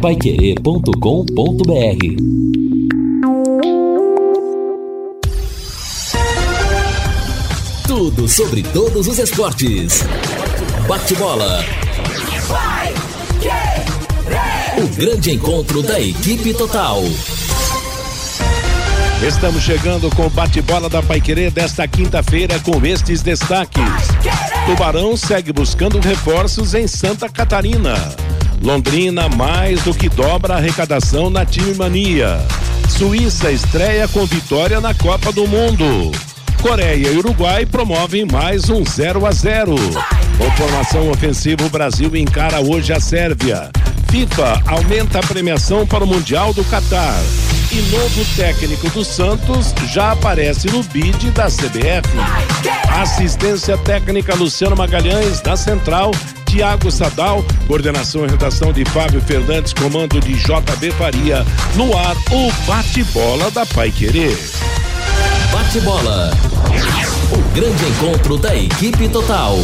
[0.00, 0.90] paiquerê.com.br
[7.86, 10.02] Tudo sobre todos os esportes.
[10.88, 11.62] Bate-bola.
[14.78, 17.02] O grande encontro da equipe total.
[19.22, 23.84] Estamos chegando com o bate-bola da Paiquerê desta quinta-feira com estes destaques.
[24.64, 27.94] Tubarão segue buscando reforços em Santa Catarina.
[28.62, 32.38] Londrina mais do que dobra a arrecadação na Time Mania.
[32.88, 36.12] Suíça estreia com vitória na Copa do Mundo.
[36.60, 39.74] Coreia e Uruguai promovem mais um 0 a 0.
[40.36, 43.70] Com formação ofensiva, o Brasil encara hoje a Sérvia.
[44.10, 47.18] FIFA aumenta a premiação para o Mundial do Catar.
[47.72, 52.08] E novo técnico do Santos já aparece no bid da CBF.
[53.00, 56.10] Assistência técnica Luciano Magalhães, da Central,
[56.46, 61.46] Tiago Sadal, coordenação e redação de Fábio Fernandes, comando de JB Faria.
[61.76, 64.36] No ar, o bate-bola da Pai Querer.
[65.52, 66.32] Bate-bola.
[67.30, 69.56] O grande encontro da equipe total.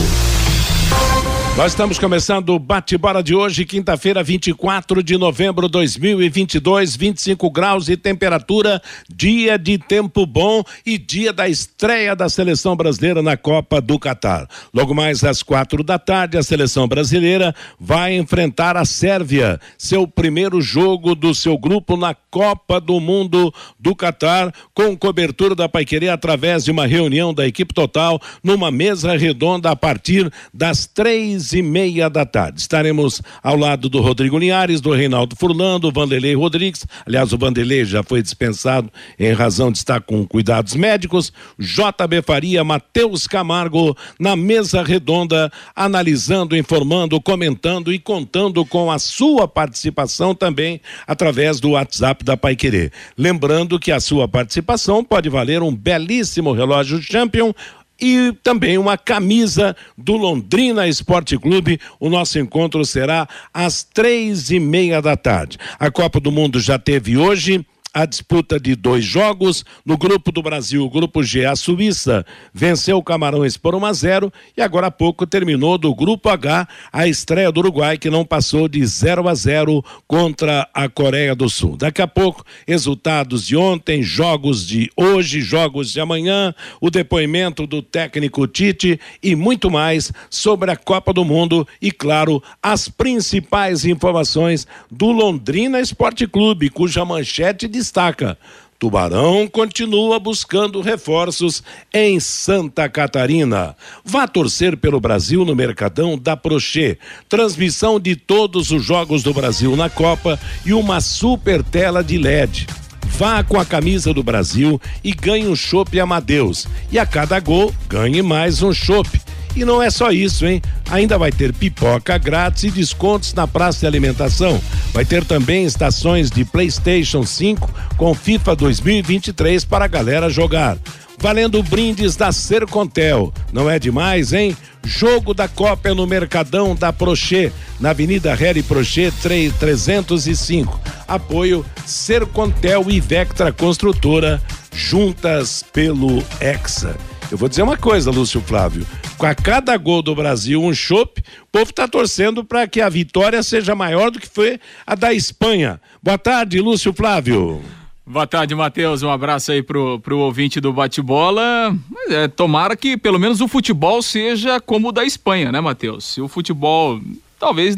[1.56, 7.88] Nós estamos começando o bate-bola de hoje, quinta-feira, 24 de novembro de 2022, 25 graus
[7.88, 13.80] e temperatura, dia de tempo bom e dia da estreia da seleção brasileira na Copa
[13.80, 14.46] do Catar.
[14.72, 20.60] Logo mais às quatro da tarde, a seleção brasileira vai enfrentar a Sérvia, seu primeiro
[20.60, 26.64] jogo do seu grupo na Copa do Mundo do Catar, com cobertura da Paiquerê através
[26.64, 32.08] de uma reunião da equipe total numa mesa redonda a partir das três e meia
[32.08, 32.61] da tarde.
[32.61, 36.86] Estaremos ao lado do Rodrigo Linhares, do Reinaldo Furlando, Vanderlei Rodrigues.
[37.06, 41.33] Aliás, o Vanderlei já foi dispensado em razão de estar com cuidados médicos.
[41.58, 49.48] JB Faria, Matheus Camargo, na mesa redonda, analisando, informando, comentando e contando com a sua
[49.48, 52.92] participação também através do WhatsApp da Pai Querer.
[53.17, 57.52] Lembrando que a sua participação pode valer um belíssimo relógio Champion
[58.01, 61.80] e também uma camisa do Londrina Esporte Clube.
[61.98, 65.58] O nosso encontro será às três e meia da tarde.
[65.79, 67.64] A Copa do Mundo já teve hoje
[67.96, 69.64] a disputa de dois jogos.
[69.83, 73.92] No grupo do Brasil, o grupo G, a Suíça venceu o Camarões por 1 a
[73.95, 78.23] 0 e agora há pouco terminou do grupo H a estreia do Uruguai que não
[78.23, 81.74] passou de 0 a 0 contra a Coreia do Sul.
[81.74, 87.80] Daqui a pouco, resultados de ontem, jogos de hoje, jogos de amanhã, o depoimento do
[87.80, 94.67] técnico Tite e muito mais sobre a Copa do Mundo e claro, as principais informações
[94.90, 98.36] do Londrina Esporte Clube, cuja manchete de destaca.
[98.79, 101.63] Tubarão continua buscando reforços
[101.95, 103.74] em Santa Catarina.
[104.05, 106.98] Vá torcer pelo Brasil no Mercadão da Prochê.
[107.27, 112.67] Transmissão de todos os jogos do Brasil na Copa e uma super tela de LED.
[113.07, 116.67] Vá com a camisa do Brasil e ganhe um chopp Amadeus.
[116.92, 119.08] E a cada gol, ganhe mais um chopp.
[119.56, 120.61] E não é só isso, hein?
[120.90, 124.61] Ainda vai ter pipoca grátis e descontos na praça de alimentação.
[124.92, 130.76] Vai ter também estações de PlayStation 5 com FIFA 2023 para a galera jogar.
[131.19, 133.32] Valendo brindes da Sercontel.
[133.50, 134.55] Não é demais, hein?
[134.84, 137.50] Jogo da Copa é no Mercadão da Prochê,
[137.81, 140.78] na Avenida Harry Prochê 305.
[141.08, 147.15] Apoio Sercontel e Vectra Construtora, juntas pelo Hexa.
[147.31, 148.87] Eu vou dizer uma coisa, Lúcio Flávio.
[149.19, 152.88] Com a cada gol do Brasil, um chope, o povo está torcendo para que a
[152.88, 155.81] vitória seja maior do que foi a da Espanha.
[156.00, 157.61] Boa tarde, Lúcio Flávio.
[158.06, 159.03] Boa tarde, Matheus.
[159.03, 161.76] Um abraço aí pro, pro ouvinte do bate-bola.
[162.09, 166.05] É, tomara que pelo menos o futebol seja como o da Espanha, né, Matheus?
[166.05, 167.00] Se o futebol
[167.38, 167.76] talvez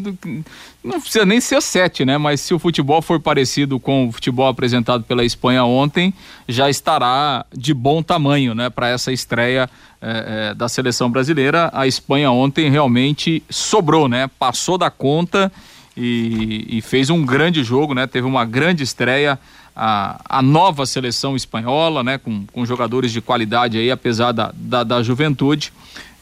[0.83, 2.17] não precisa nem ser sete, né?
[2.17, 6.13] Mas se o futebol for parecido com o futebol apresentado pela Espanha ontem,
[6.47, 8.69] já estará de bom tamanho, né?
[8.69, 9.69] Para essa estreia
[10.01, 11.69] é, é, da seleção brasileira.
[11.73, 14.29] A Espanha ontem realmente sobrou, né?
[14.39, 15.51] Passou da conta
[15.95, 18.07] e, e fez um grande jogo, né?
[18.07, 19.37] Teve uma grande estreia.
[19.81, 24.83] A, a, nova seleção espanhola, né, com, com jogadores de qualidade aí, apesar da, da,
[24.83, 25.71] da juventude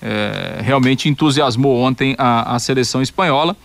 [0.01, 3.55] é, realmente entusiasmou ontem a, a, seleção espanhola.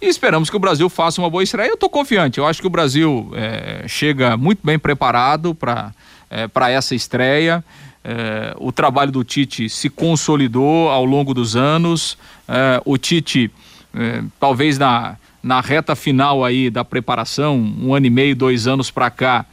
[0.00, 1.68] E esperamos que o Brasil faça uma boa estreia.
[1.68, 5.92] Eu estou confiante, eu acho que o Brasil é, chega muito bem preparado para
[6.30, 7.64] é, essa estreia.
[8.04, 12.16] É, o trabalho do Tite se consolidou ao longo dos anos.
[12.46, 13.50] É, o Tite,
[13.94, 18.90] é, talvez na, na reta final aí da preparação, um ano e meio, dois anos
[18.90, 19.46] para cá,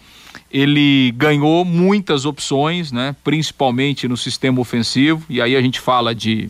[0.53, 3.15] ele ganhou muitas opções, né?
[3.23, 6.49] principalmente no sistema ofensivo, e aí a gente fala de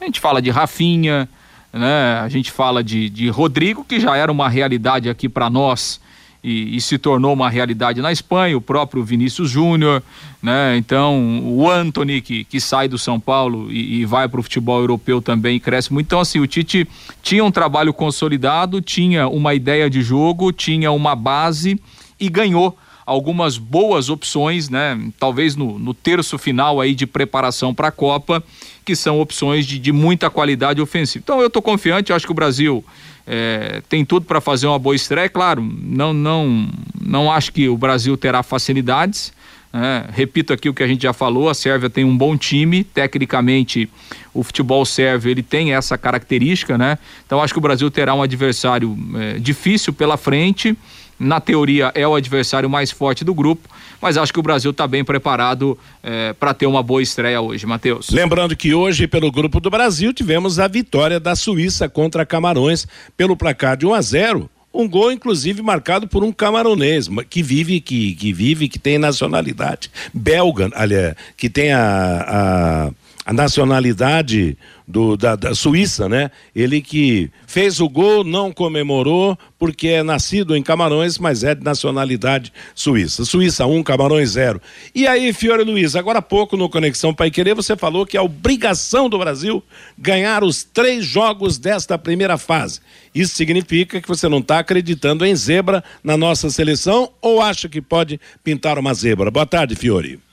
[0.00, 1.28] a gente fala de Rafinha,
[1.72, 2.20] né?
[2.20, 6.00] A gente fala de, de Rodrigo, que já era uma realidade aqui para nós
[6.44, 10.02] e, e, se tornou uma realidade na Espanha, o próprio Vinícius Júnior,
[10.42, 10.76] né?
[10.76, 14.78] Então, o Anthony, que, que sai do São Paulo e, e vai para o futebol
[14.78, 16.06] europeu também cresce muito.
[16.06, 16.86] Então, assim, o Tite
[17.22, 21.80] tinha um trabalho consolidado, tinha uma ideia de jogo, tinha uma base
[22.20, 22.76] e ganhou
[23.06, 24.98] algumas boas opções, né?
[25.18, 28.42] Talvez no, no terço final aí de preparação para a Copa,
[28.84, 31.22] que são opções de, de muita qualidade ofensiva.
[31.24, 32.84] Então eu estou confiante, acho que o Brasil
[33.24, 36.68] é, tem tudo para fazer uma boa estreia, claro, não, não,
[37.00, 39.34] não acho que o Brasil terá facilidades.
[39.72, 40.06] Né?
[40.10, 43.90] repito aqui o que a gente já falou, a Sérvia tem um bom time, tecnicamente
[44.32, 46.98] o futebol sérvio ele tem essa característica, né?
[47.26, 50.76] Então acho que o Brasil terá um adversário é, difícil pela frente.
[51.18, 53.68] Na teoria é o adversário mais forte do grupo,
[54.00, 57.66] mas acho que o Brasil está bem preparado é, para ter uma boa estreia hoje,
[57.66, 58.10] Matheus.
[58.10, 62.86] Lembrando que hoje, pelo grupo do Brasil, tivemos a vitória da Suíça contra Camarões
[63.16, 67.80] pelo placar de 1 a 0 um gol inclusive marcado por um camaronês que vive
[67.80, 72.90] que, que vive que tem nacionalidade belga aliás que tem a, a
[73.26, 74.56] a nacionalidade
[74.86, 76.30] do, da, da, Suíça, né?
[76.54, 81.64] Ele que fez o gol, não comemorou, porque é nascido em Camarões, mas é de
[81.64, 83.24] nacionalidade suíça.
[83.24, 84.62] Suíça 1, um, Camarões 0.
[84.94, 88.20] E aí, Fiore Luiz, agora há pouco no Conexão Pai Querer, você falou que é
[88.20, 89.60] obrigação do Brasil
[89.98, 92.78] ganhar os três jogos desta primeira fase.
[93.12, 97.82] Isso significa que você não está acreditando em zebra na nossa seleção ou acha que
[97.82, 99.32] pode pintar uma zebra?
[99.32, 100.25] Boa tarde, Fiore.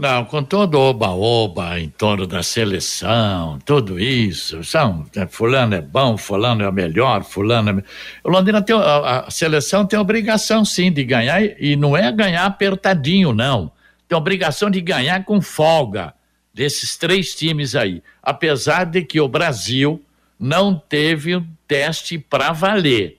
[0.00, 6.16] Não, com todo oba-oba em torno da seleção, tudo isso, são, né, fulano é bom,
[6.16, 7.84] fulano é o melhor, fulano é...
[8.24, 12.10] O Londrina tem, a, a seleção tem a obrigação sim de ganhar, e não é
[12.10, 13.70] ganhar apertadinho, não.
[14.08, 16.14] Tem a obrigação de ganhar com folga
[16.54, 18.02] desses três times aí.
[18.22, 20.02] Apesar de que o Brasil
[20.38, 23.18] não teve o teste para valer.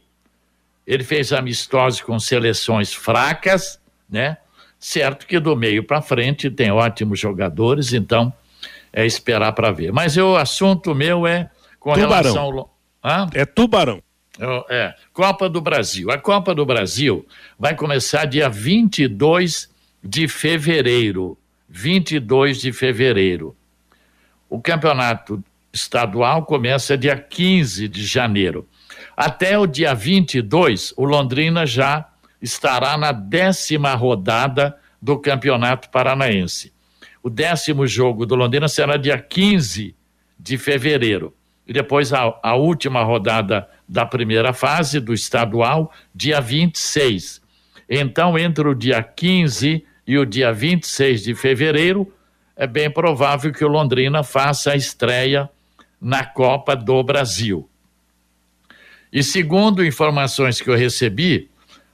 [0.87, 3.79] Ele fez amistosos com seleções fracas,
[4.09, 4.37] né?
[4.83, 8.33] Certo que do meio para frente tem ótimos jogadores, então
[8.91, 9.93] é esperar para ver.
[9.93, 12.33] Mas o assunto meu é com tubarão.
[12.33, 12.77] relação ao.
[13.03, 13.29] Hã?
[13.31, 14.01] É tubarão.
[14.69, 16.09] É, Copa do Brasil.
[16.09, 17.27] A Copa do Brasil
[17.59, 19.69] vai começar dia 22
[20.03, 21.37] de fevereiro.
[21.69, 23.55] 22 de fevereiro.
[24.49, 28.67] O campeonato estadual começa dia 15 de janeiro.
[29.15, 32.10] Até o dia 22, o Londrina já
[32.41, 36.73] estará na décima rodada do Campeonato Paranaense.
[37.23, 39.95] O décimo jogo do Londrina será dia 15
[40.39, 41.35] de fevereiro.
[41.67, 47.41] E depois a, a última rodada da primeira fase do estadual, dia 26.
[47.87, 52.11] Então, entre o dia 15 e o dia 26 de fevereiro,
[52.55, 55.49] é bem provável que o Londrina faça a estreia
[55.99, 57.69] na Copa do Brasil.
[59.13, 61.50] E segundo informações que eu recebi,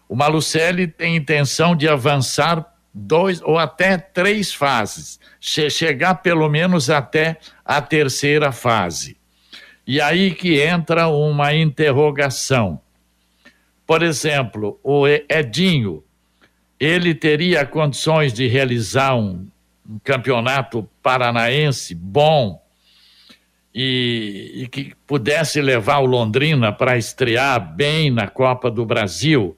[0.08, 6.90] o Malucelli tem intenção de avançar dois ou até três fases, che chegar pelo menos
[6.90, 9.18] até a terceira fase.
[9.86, 12.82] E aí que entra uma interrogação.
[13.86, 16.04] Por exemplo, o Edinho,
[16.80, 19.48] ele teria condições de realizar um,
[19.90, 22.62] um campeonato paranaense bom
[23.74, 29.56] e, e que pudesse levar o Londrina para estrear bem na Copa do Brasil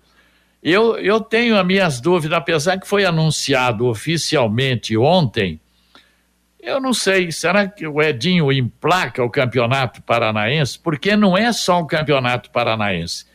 [0.62, 5.60] eu, eu tenho as minhas dúvidas, apesar que foi anunciado oficialmente ontem.
[6.60, 10.78] Eu não sei, será que o Edinho emplaca o campeonato paranaense?
[10.78, 13.26] Porque não é só o campeonato paranaense.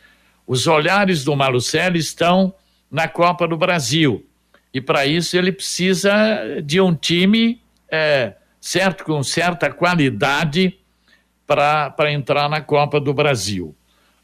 [0.45, 2.53] Os olhares do Malucelli estão
[2.91, 4.23] na Copa do Brasil.
[4.71, 10.77] E para isso ele precisa de um time é, certo, com certa qualidade
[11.47, 13.75] para entrar na Copa do Brasil.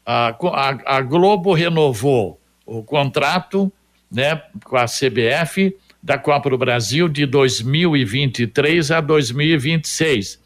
[0.06, 3.72] A, a, a Globo renovou o contrato
[4.10, 10.40] né, com a CBF da Copa do Brasil de 2023 a 2026.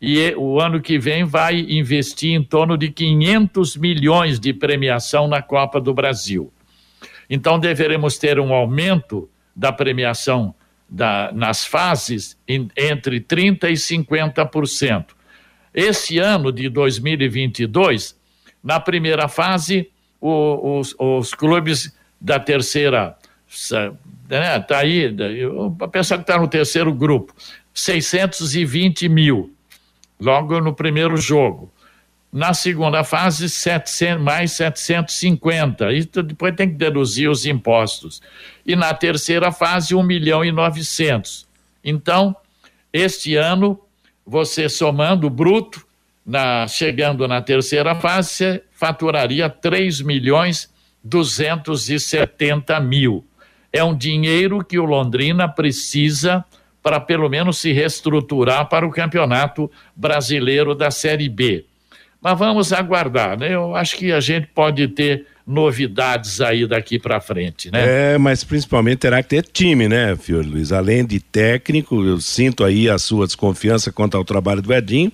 [0.00, 5.42] E o ano que vem vai investir em torno de 500 milhões de premiação na
[5.42, 6.52] Copa do Brasil.
[7.28, 10.54] Então deveremos ter um aumento da premiação
[10.88, 15.06] da, nas fases em, entre 30% e 50%.
[15.74, 18.16] Esse ano de 2022,
[18.62, 23.16] na primeira fase, os, os clubes da terceira,
[24.28, 25.14] né, tá aí,
[25.80, 27.34] a pessoa que está no terceiro grupo,
[27.72, 29.54] 620 mil,
[30.20, 31.72] logo no primeiro jogo.
[32.30, 35.92] Na segunda fase, 700, mais 750.
[35.92, 38.20] E depois tem que deduzir os impostos.
[38.66, 41.48] E na terceira fase, 1 milhão e 900.
[41.82, 42.36] Então,
[42.92, 43.80] este ano,
[44.26, 45.86] você somando bruto,
[46.28, 50.70] na, chegando na terceira fase, faturaria 3 milhões
[51.02, 53.24] 270 mil.
[53.72, 56.44] É um dinheiro que o Londrina precisa
[56.82, 61.64] para pelo menos se reestruturar para o campeonato brasileiro da Série B.
[62.20, 63.54] Mas vamos aguardar, né?
[63.54, 68.12] Eu acho que a gente pode ter novidades aí daqui para frente, né?
[68.14, 70.72] É, mas principalmente terá que ter time, né, Fior Luiz?
[70.72, 75.10] Além de técnico, eu sinto aí a sua desconfiança quanto ao trabalho do Edinho,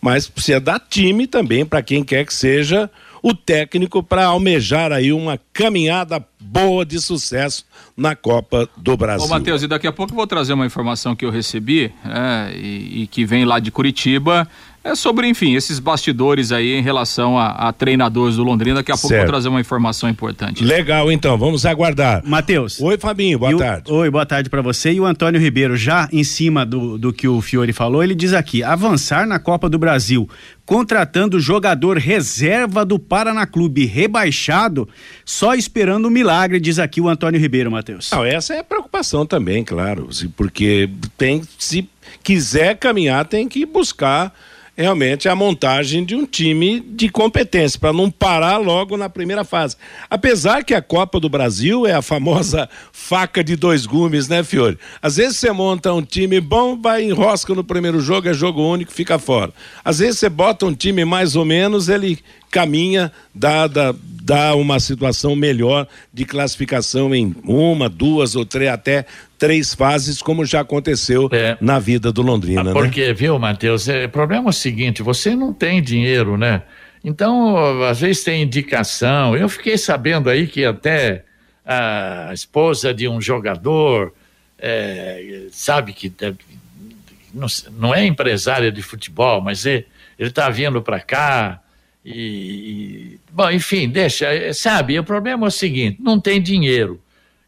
[0.00, 2.90] mas precisa dar time também para quem quer que seja
[3.22, 7.64] o técnico para almejar aí uma caminhada boa de sucesso
[7.96, 9.26] na Copa do Brasil.
[9.26, 12.56] Ô, Matheus, e daqui a pouco eu vou trazer uma informação que eu recebi é,
[12.56, 14.48] e, e, que vem lá de Curitiba
[14.86, 18.76] é sobre, enfim, esses bastidores aí em relação a, a treinadores do Londrina.
[18.76, 20.64] Daqui a pouco eu vou trazer uma informação importante.
[20.64, 22.22] Legal, então, vamos aguardar.
[22.24, 22.80] Matheus.
[22.80, 23.90] Oi, Fabinho, boa tarde.
[23.90, 24.92] O, oi, boa tarde para você.
[24.92, 28.32] E o Antônio Ribeiro, já em cima do, do que o Fiore falou, ele diz
[28.32, 30.28] aqui: avançar na Copa do Brasil,
[30.64, 34.88] contratando jogador reserva do Paraná Clube rebaixado,
[35.24, 38.10] só esperando um milagre, diz aqui o Antônio Ribeiro, Matheus.
[38.12, 40.88] Não, essa é a preocupação também, claro, porque
[41.18, 41.88] tem, se
[42.22, 44.32] quiser caminhar, tem que buscar
[44.76, 49.76] realmente a montagem de um time de competência, para não parar logo na primeira fase.
[50.10, 54.78] Apesar que a Copa do Brasil é a famosa faca de dois gumes, né, Fiore?
[55.00, 58.92] Às vezes você monta um time bom, vai enrosca no primeiro jogo, é jogo único,
[58.92, 59.52] fica fora.
[59.84, 62.18] Às vezes você bota um time mais ou menos, ele
[62.50, 69.06] caminha, dá, dá, uma situação melhor de classificação em uma, duas ou três, até
[69.38, 71.56] três fases, como já aconteceu é.
[71.60, 72.70] na vida do Londrina.
[72.70, 73.12] Ah, porque, né?
[73.12, 76.62] viu, Matheus, é, o problema é o seguinte: você não tem dinheiro, né?
[77.04, 79.36] Então, às vezes tem indicação.
[79.36, 81.24] Eu fiquei sabendo aí que até
[81.64, 84.12] a esposa de um jogador,
[84.58, 86.12] é, sabe que
[87.34, 87.46] não,
[87.78, 89.84] não, é empresária de futebol, mas ele
[90.18, 91.60] está vindo para cá.
[92.08, 94.96] E, e, bom, enfim, deixa, sabe?
[94.96, 97.00] O problema é o seguinte: não tem dinheiro.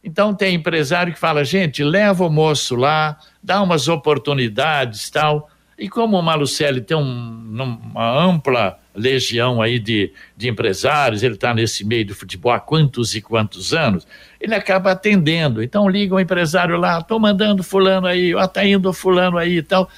[0.03, 5.49] Então tem empresário que fala, gente, leva o moço lá, dá umas oportunidades tal.
[5.77, 11.53] E como o Malucelli tem um, uma ampla legião aí de, de empresários, ele está
[11.53, 14.05] nesse meio do futebol há quantos e quantos anos,
[14.41, 15.63] ele acaba atendendo.
[15.63, 19.63] Então liga o empresário lá, estou mandando fulano aí, ó, tá indo fulano aí e
[19.63, 19.89] tal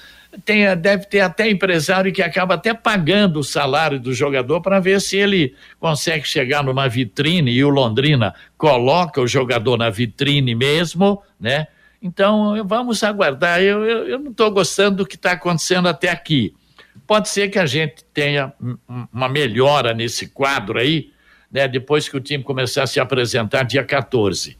[0.45, 5.01] tem, deve ter até empresário que acaba até pagando o salário do jogador para ver
[5.01, 11.21] se ele consegue chegar numa vitrine e o Londrina coloca o jogador na vitrine mesmo,
[11.39, 11.67] né?
[12.01, 13.61] Então vamos aguardar.
[13.61, 16.53] Eu, eu, eu não estou gostando do que está acontecendo até aqui.
[17.05, 18.53] Pode ser que a gente tenha
[19.13, 21.11] uma melhora nesse quadro aí,
[21.51, 21.67] né?
[21.67, 24.57] Depois que o time começar a se apresentar dia 14.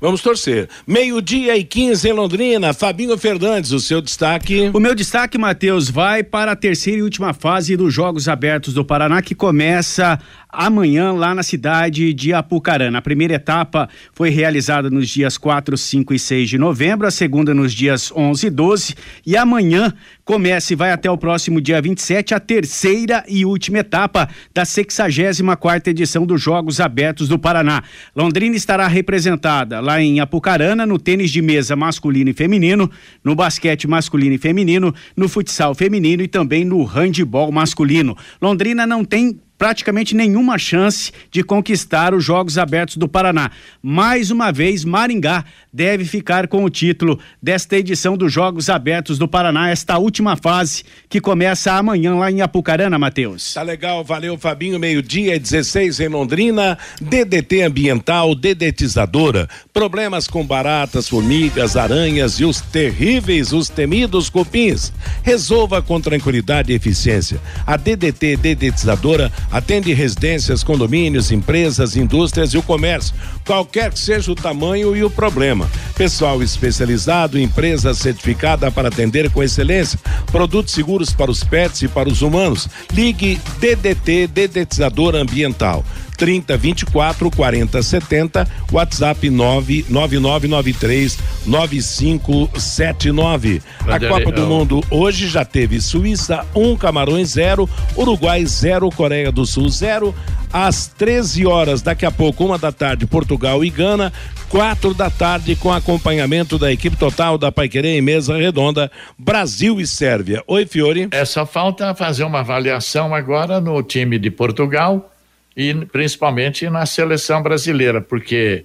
[0.00, 0.68] Vamos torcer.
[0.86, 2.72] Meio-dia e 15 em Londrina.
[2.72, 4.70] Fabinho Fernandes, o seu destaque.
[4.72, 8.84] O meu destaque, Matheus, vai para a terceira e última fase dos Jogos Abertos do
[8.84, 10.18] Paraná, que começa
[10.48, 12.98] amanhã lá na cidade de Apucarana.
[12.98, 17.52] A primeira etapa foi realizada nos dias 4, 5 e 6 de novembro, a segunda
[17.52, 18.94] nos dias 11 e 12
[19.26, 19.92] e amanhã
[20.24, 25.90] começa e vai até o próximo dia 27 a terceira e última etapa da 64
[25.90, 27.82] edição dos Jogos Abertos do Paraná.
[28.14, 32.90] Londrina estará representada lá em Apucarana no tênis de mesa masculino e feminino,
[33.22, 38.16] no basquete masculino e feminino, no futsal feminino e também no handebol masculino.
[38.40, 43.50] Londrina não tem praticamente nenhuma chance de conquistar os Jogos Abertos do Paraná.
[43.82, 49.26] Mais uma vez, Maringá deve ficar com o título desta edição dos Jogos Abertos do
[49.28, 53.54] Paraná, esta última fase que começa amanhã lá em Apucarana, Matheus.
[53.54, 61.76] Tá legal, valeu Fabinho, meio-dia 16 em Londrina, DDT ambiental, dedetizadora, problemas com baratas, formigas,
[61.76, 64.92] aranhas e os terríveis, os temidos cupins.
[65.22, 67.40] Resolva com tranquilidade e eficiência.
[67.66, 73.14] A DDT dedetizadora Atende residências, condomínios, empresas, indústrias e o comércio,
[73.46, 75.68] qualquer que seja o tamanho e o problema.
[75.96, 82.08] Pessoal especializado, empresa certificada para atender com excelência, produtos seguros para os pets e para
[82.08, 82.68] os humanos.
[82.92, 85.84] Ligue DDT Dedetizador Ambiental
[86.18, 93.62] 30 24 40 70, WhatsApp 99993 9579.
[93.86, 99.30] A Copa do Mundo hoje já teve Suíça 1, um, Camarões 0, Uruguai 0, Coreia
[99.30, 100.12] do Sul 0.
[100.52, 104.10] Às 13 horas, daqui a pouco, uma da tarde, Portugal e Gana,
[104.48, 109.86] quatro da tarde, com acompanhamento da equipe total da Paiquerê em mesa redonda, Brasil e
[109.86, 110.42] Sérvia.
[110.46, 111.08] Oi, Fiore.
[111.10, 115.10] É só falta fazer uma avaliação agora no time de Portugal
[115.58, 118.64] e principalmente na seleção brasileira, porque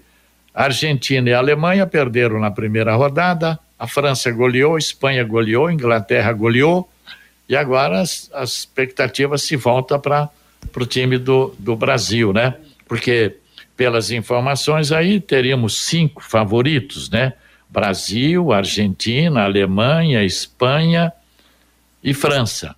[0.53, 5.65] a Argentina e a Alemanha perderam na primeira rodada, a França goleou, a Espanha goleou,
[5.65, 6.87] a Inglaterra goleou,
[7.49, 10.29] e agora as, as expectativas se voltam para
[10.77, 12.53] o time do, do Brasil, né?
[12.87, 13.37] Porque
[13.75, 17.33] pelas informações aí teríamos cinco favoritos, né?
[17.67, 21.11] Brasil, Argentina, Alemanha, Espanha
[22.03, 22.75] e França.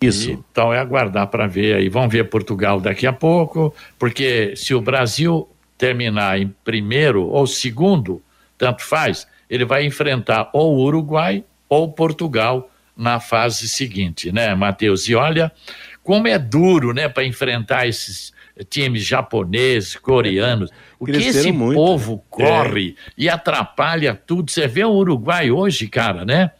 [0.00, 0.30] Isso.
[0.30, 1.88] Então é aguardar para ver aí.
[1.88, 8.22] Vamos ver Portugal daqui a pouco, porque se o Brasil terminar em primeiro ou segundo,
[8.56, 15.08] tanto faz, ele vai enfrentar ou o Uruguai ou Portugal na fase seguinte, né, Matheus?
[15.08, 15.52] E olha
[16.02, 18.32] como é duro, né, para enfrentar esses
[18.68, 20.70] times japoneses, coreanos.
[20.98, 21.76] O que esse muito.
[21.76, 23.12] povo corre é.
[23.16, 24.50] e atrapalha tudo.
[24.50, 26.50] Você vê o Uruguai hoje, cara, né?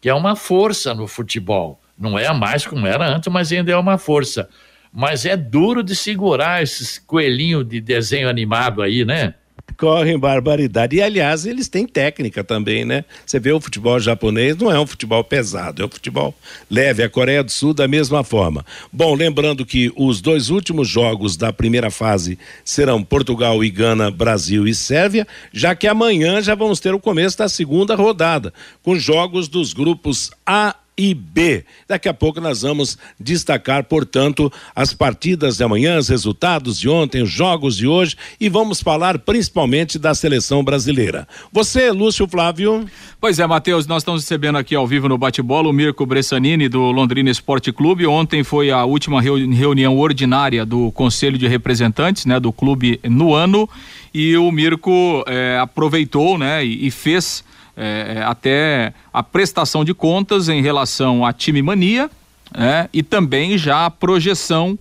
[0.00, 1.80] Que é uma força no futebol.
[1.98, 4.48] Não é mais como era antes, mas ainda é uma força.
[4.92, 9.34] Mas é duro de segurar esses coelhinhos de desenho animado aí, né?
[9.78, 10.96] correm barbaridade.
[10.96, 13.04] E, aliás, eles têm técnica também, né?
[13.24, 16.34] Você vê o futebol japonês, não é um futebol pesado, é um futebol
[16.68, 17.02] leve.
[17.02, 18.66] A Coreia do Sul, da mesma forma.
[18.92, 24.66] Bom, lembrando que os dois últimos jogos da primeira fase serão Portugal e Gana, Brasil
[24.66, 28.52] e Sérvia, já que amanhã já vamos ter o começo da segunda rodada,
[28.82, 31.64] com jogos dos grupos A e B.
[31.86, 37.22] Daqui a pouco nós vamos destacar, portanto, as partidas de amanhã, os resultados de ontem,
[37.22, 41.28] os jogos de hoje e vamos falar principalmente da seleção brasileira.
[41.52, 42.84] Você, Lúcio Flávio?
[43.20, 46.90] Pois é, Matheus, nós estamos recebendo aqui ao vivo no bate-bola o Mirko Bressanini do
[46.90, 48.04] Londrina Esporte Clube.
[48.04, 53.68] Ontem foi a última reunião ordinária do Conselho de Representantes, né, do clube no ano
[54.12, 57.44] e o Mirko eh, aproveitou, né, e, e fez
[57.80, 62.10] é, é, até a prestação de contas em relação à time mania
[62.52, 64.76] né, e também já a projeção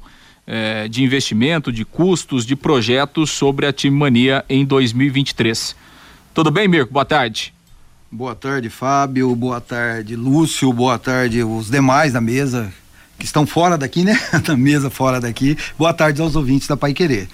[0.48, 5.75] é, de investimento, de custos, de projetos sobre a time mania em 2023.
[6.34, 6.92] Tudo bem, Mirko?
[6.92, 7.54] Boa tarde.
[8.12, 9.36] Boa tarde, Fábio.
[9.36, 10.74] Boa tarde, Lúcio.
[10.74, 12.74] Boa tarde, os demais da mesa
[13.20, 14.20] que estão fora daqui, né?
[14.44, 15.56] da mesa fora daqui.
[15.77, 17.30] Boa tarde aos ouvintes da Pai Querer.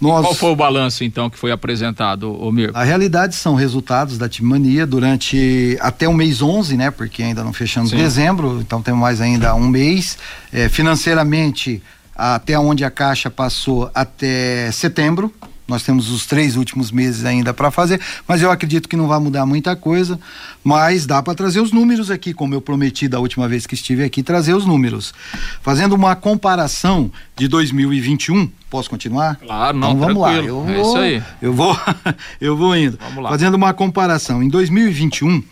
[0.00, 0.22] Nós...
[0.22, 2.70] Qual foi o balanço, então, que foi apresentado, Omir?
[2.74, 6.90] A realidade são resultados da Timania durante até o mês 11, né?
[6.90, 7.96] Porque ainda não fechamos Sim.
[7.96, 10.18] dezembro, então temos mais ainda um mês.
[10.52, 11.82] É, financeiramente,
[12.14, 15.32] até onde a Caixa passou até setembro,
[15.66, 19.18] nós temos os três últimos meses ainda para fazer, mas eu acredito que não vai
[19.18, 20.18] mudar muita coisa.
[20.62, 24.04] Mas dá para trazer os números aqui, como eu prometi da última vez que estive
[24.04, 25.14] aqui, trazer os números.
[25.62, 29.36] Fazendo uma comparação de 2021, posso continuar?
[29.36, 30.34] Claro, não, então, vamos lá.
[30.34, 31.22] Eu é vou, isso aí.
[31.40, 31.78] Eu vou,
[32.40, 32.98] eu vou indo.
[33.00, 33.30] Vamos lá.
[33.30, 35.42] Fazendo uma comparação, em 2021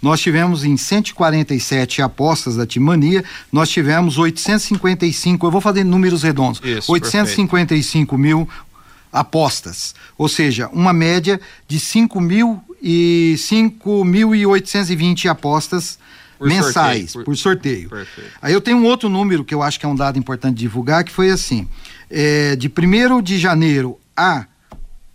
[0.00, 6.60] nós tivemos em 147 apostas da Timania, nós tivemos 855, eu vou fazer números redondos,
[6.62, 8.18] Isso, 855 perfeito.
[8.18, 8.48] mil
[9.12, 15.98] apostas, ou seja, uma média de 5 mil e 5.820 apostas
[16.38, 17.88] por mensais sorteio, por, por, sorteio.
[17.88, 18.30] Perfeito.
[18.40, 21.02] Aí eu tenho um outro número que eu acho que é um dado importante divulgar,
[21.04, 21.68] que foi assim:
[22.10, 24.46] é, de 1 de janeiro a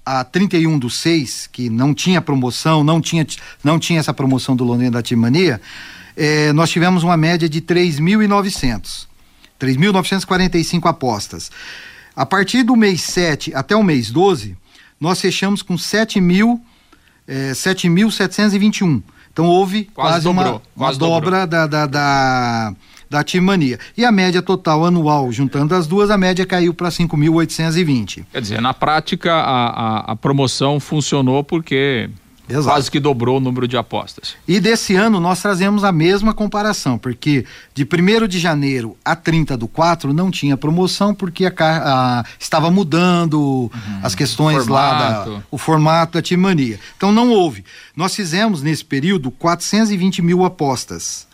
[0.06, 3.26] a 31 do 6, que não tinha promoção, não tinha,
[3.64, 5.62] não tinha essa promoção do Londrina da Timania,
[6.16, 9.08] é, nós tivemos uma média de 3.900.
[9.60, 11.50] 3.945 apostas.
[12.16, 14.56] A partir do mês 7 até o mês 12,
[15.00, 16.60] nós fechamos com 7.000,
[17.28, 19.02] é, 7.721.
[19.32, 22.76] Então houve quase, quase dobrou, uma, quase uma dobra da, da, da,
[23.10, 23.80] da Timania.
[23.98, 28.26] E a média total anual, juntando as duas, a média caiu para 5.820.
[28.32, 32.10] Quer dizer, na prática a, a, a promoção funcionou porque
[32.48, 32.76] Exato.
[32.76, 34.36] Quase que dobrou o número de apostas.
[34.46, 39.56] E desse ano nós trazemos a mesma comparação, porque de 1 de janeiro a 30
[39.56, 43.72] do 4 não tinha promoção, porque a, a estava mudando uhum.
[44.04, 46.80] as questões lá, da, o formato da Timania.
[46.98, 47.64] Então não houve.
[47.96, 51.26] Nós fizemos nesse período 420 mil apostas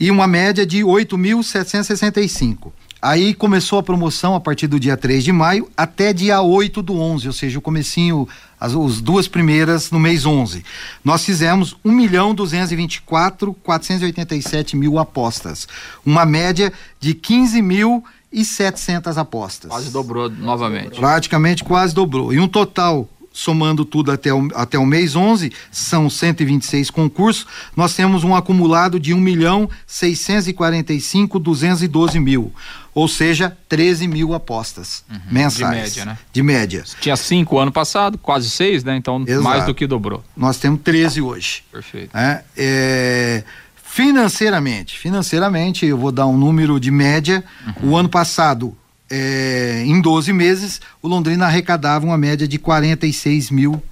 [0.00, 2.72] e uma média de 8.765.
[3.02, 6.94] Aí começou a promoção a partir do dia 3 de maio até dia 8 do
[6.94, 8.28] 11, ou seja, o comecinho,
[8.60, 10.62] as, as duas primeiras no mês 11.
[11.02, 15.66] Nós fizemos 1 milhão 224 487 mil apostas,
[16.04, 19.70] uma média de 15 mil e 700 apostas.
[19.70, 21.00] Quase dobrou novamente.
[21.00, 22.32] Praticamente quase dobrou.
[22.32, 27.94] E um total somando tudo até o, até o mês 11, são 126 concursos, nós
[27.94, 32.52] temos um acumulado de 1 milhão 645 212 mil
[32.94, 35.94] ou seja, 13 mil apostas uhum, mensais.
[35.94, 36.18] De média, né?
[36.32, 36.84] De média.
[37.00, 38.96] Tinha cinco ano passado, quase seis, né?
[38.96, 39.42] Então, Exato.
[39.42, 40.24] mais do que dobrou.
[40.36, 41.62] Nós temos 13 hoje.
[41.70, 42.16] Perfeito.
[42.16, 43.44] É, é,
[43.84, 47.44] financeiramente, financeiramente, eu vou dar um número de média.
[47.82, 47.90] Uhum.
[47.90, 48.76] O ano passado,
[49.10, 53.82] é, em 12 meses, o Londrina arrecadava uma média de 46 mil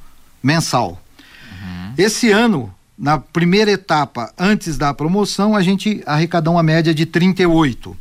[0.43, 1.03] mensal.
[1.51, 1.95] Uhum.
[1.99, 7.97] Esse ano, na primeira etapa, antes da promoção, a gente arrecadou uma média de 38.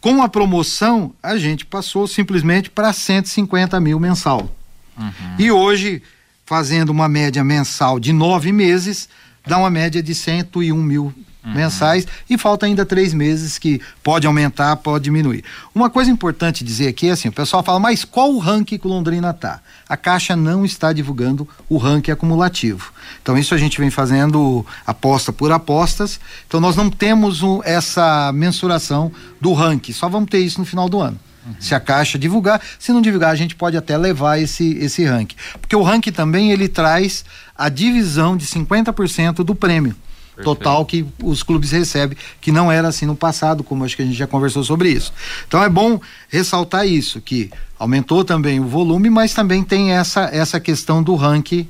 [0.00, 4.50] Com a promoção, a gente passou simplesmente para 150 mil mensal.
[4.96, 5.12] Uhum.
[5.38, 6.02] E hoje,
[6.44, 9.08] fazendo uma média mensal de nove meses,
[9.46, 11.14] dá uma média de 101 mil
[11.48, 11.54] uhum.
[11.54, 15.44] mensais e falta ainda três meses que pode aumentar, pode diminuir.
[15.74, 18.86] Uma coisa importante dizer aqui é assim, o pessoal fala, mas qual o ranking que
[18.86, 19.60] o Londrina tá?
[19.88, 22.92] A Caixa não está divulgando o ranking acumulativo.
[23.22, 26.20] Então isso a gente vem fazendo aposta por apostas.
[26.46, 30.88] Então nós não temos um, essa mensuração do ranking, só vamos ter isso no final
[30.88, 31.18] do ano.
[31.46, 31.54] Uhum.
[31.58, 35.36] Se a Caixa divulgar, se não divulgar, a gente pode até levar esse, esse ranking.
[35.60, 37.24] Porque o ranking também ele traz
[37.56, 39.96] a divisão de 50% do prêmio
[40.42, 44.04] total que os clubes recebem, que não era assim no passado, como acho que a
[44.04, 45.12] gente já conversou sobre isso.
[45.46, 50.58] Então é bom ressaltar isso, que aumentou também o volume, mas também tem essa, essa
[50.58, 51.66] questão do ranking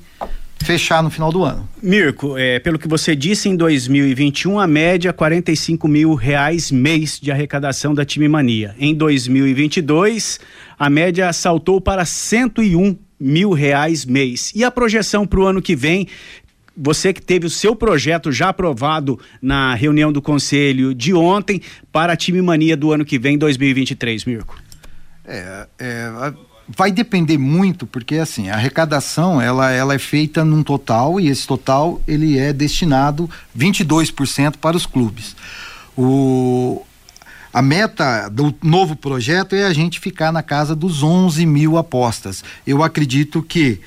[0.64, 1.68] fechar no final do ano.
[1.82, 7.30] Mirko, é, pelo que você disse, em 2021 a média 45 mil reais mês de
[7.30, 8.74] arrecadação da Time Mania.
[8.78, 10.40] Em 2022
[10.78, 14.52] a média saltou para 101 mil reais mês.
[14.54, 16.06] E a projeção para o ano que vem
[16.78, 21.60] você que teve o seu projeto já aprovado na reunião do conselho de ontem
[21.90, 24.56] para a Time Mania do ano que vem, 2023, Mirko?
[25.24, 26.32] É, é,
[26.68, 31.46] vai depender muito, porque assim, a arrecadação ela, ela é feita num total e esse
[31.46, 35.34] total ele é destinado 22% para os clubes.
[35.96, 36.86] O,
[37.52, 42.44] a meta do novo projeto é a gente ficar na casa dos 11 mil apostas.
[42.64, 43.80] Eu acredito que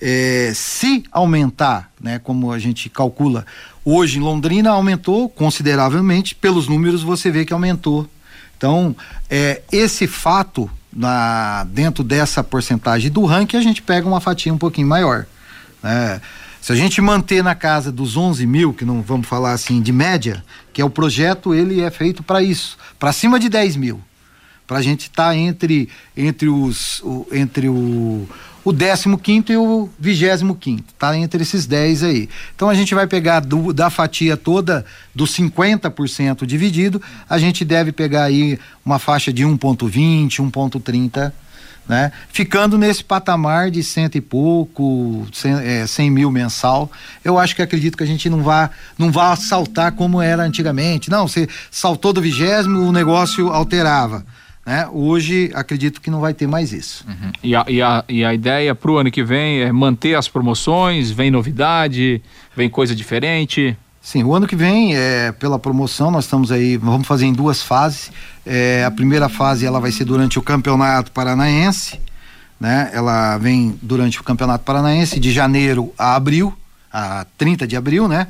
[0.00, 3.46] é, se aumentar, né, como a gente calcula,
[3.84, 8.08] hoje em Londrina aumentou consideravelmente, pelos números você vê que aumentou.
[8.56, 8.96] Então,
[9.28, 14.58] é, esse fato na, dentro dessa porcentagem do ranking, a gente pega uma fatia um
[14.58, 15.26] pouquinho maior.
[15.82, 16.20] Né?
[16.60, 19.92] Se a gente manter na casa dos 11 mil, que não vamos falar assim de
[19.92, 24.00] média, que é o projeto, ele é feito para isso, para cima de 10 mil.
[24.66, 28.28] Para a gente estar tá entre, entre, os, o, entre o,
[28.70, 32.28] o 15 e o 25, tá entre esses 10 aí.
[32.54, 37.92] Então a gente vai pegar do, da fatia toda dos 50% dividido, a gente deve
[37.92, 41.32] pegar aí uma faixa de 1.20, 1.30
[41.88, 42.10] né?
[42.28, 46.90] Ficando nesse patamar de cento e pouco, cem, é, 100 mil mensal,
[47.24, 51.10] eu acho que acredito que a gente não vá, não vá saltar como era antigamente.
[51.10, 54.26] Não, você saltou do vigésimo, o negócio alterava.
[54.66, 54.88] Né?
[54.92, 57.06] Hoje acredito que não vai ter mais isso.
[57.06, 57.30] Uhum.
[57.40, 60.26] E, a, e, a, e a ideia para o ano que vem é manter as
[60.26, 61.12] promoções?
[61.12, 62.20] Vem novidade?
[62.56, 63.78] Vem coisa diferente?
[64.02, 67.62] Sim, o ano que vem, é, pela promoção, nós estamos aí, vamos fazer em duas
[67.62, 68.10] fases.
[68.44, 72.00] É, a primeira fase ela vai ser durante o Campeonato Paranaense,
[72.58, 72.90] né?
[72.92, 76.56] Ela vem durante o Campeonato Paranaense de janeiro a abril,
[76.92, 78.28] a 30 de abril, né?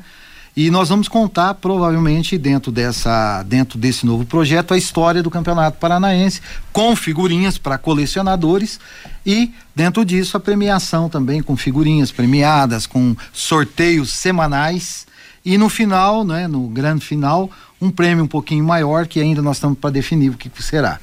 [0.57, 5.77] E nós vamos contar provavelmente dentro dessa dentro desse novo projeto a história do Campeonato
[5.77, 6.41] Paranaense
[6.73, 8.79] com figurinhas para colecionadores
[9.23, 15.05] e dentro disso a premiação também com figurinhas premiadas, com sorteios semanais
[15.45, 19.57] e no final, né, no grande final, um prêmio um pouquinho maior que ainda nós
[19.57, 20.99] estamos para definir o que, que será.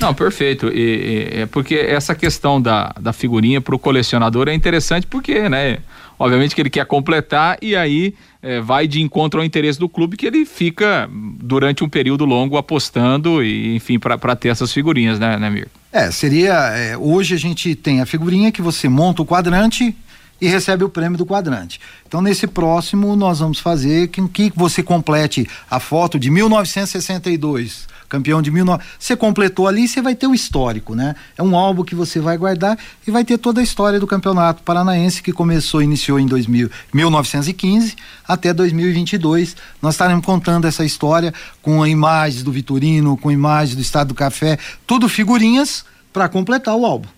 [0.00, 0.68] Não, perfeito.
[0.68, 5.48] E, e, é porque essa questão da, da figurinha para o colecionador é interessante porque,
[5.48, 5.78] né?
[6.18, 10.16] Obviamente que ele quer completar e aí é, vai de encontro ao interesse do clube
[10.16, 15.36] que ele fica durante um período longo apostando e, enfim, para ter essas figurinhas, né,
[15.36, 15.64] né?
[15.92, 16.54] É, seria.
[16.76, 19.96] É, hoje a gente tem a figurinha que você monta o quadrante
[20.40, 21.80] e recebe o prêmio do quadrante.
[22.06, 28.42] Então, nesse próximo, nós vamos fazer com que você complete a foto de 1962 campeão
[28.42, 28.84] de 19...
[28.98, 31.16] Você completou ali, você vai ter o histórico, né?
[31.36, 34.62] É um álbum que você vai guardar e vai ter toda a história do Campeonato
[34.62, 37.96] Paranaense que começou, iniciou em 2000, 1915
[38.28, 39.56] até 2022.
[39.80, 44.58] Nós estaremos contando essa história com imagens do Vitorino, com imagens do Estado do Café,
[44.86, 47.08] tudo figurinhas para completar o álbum.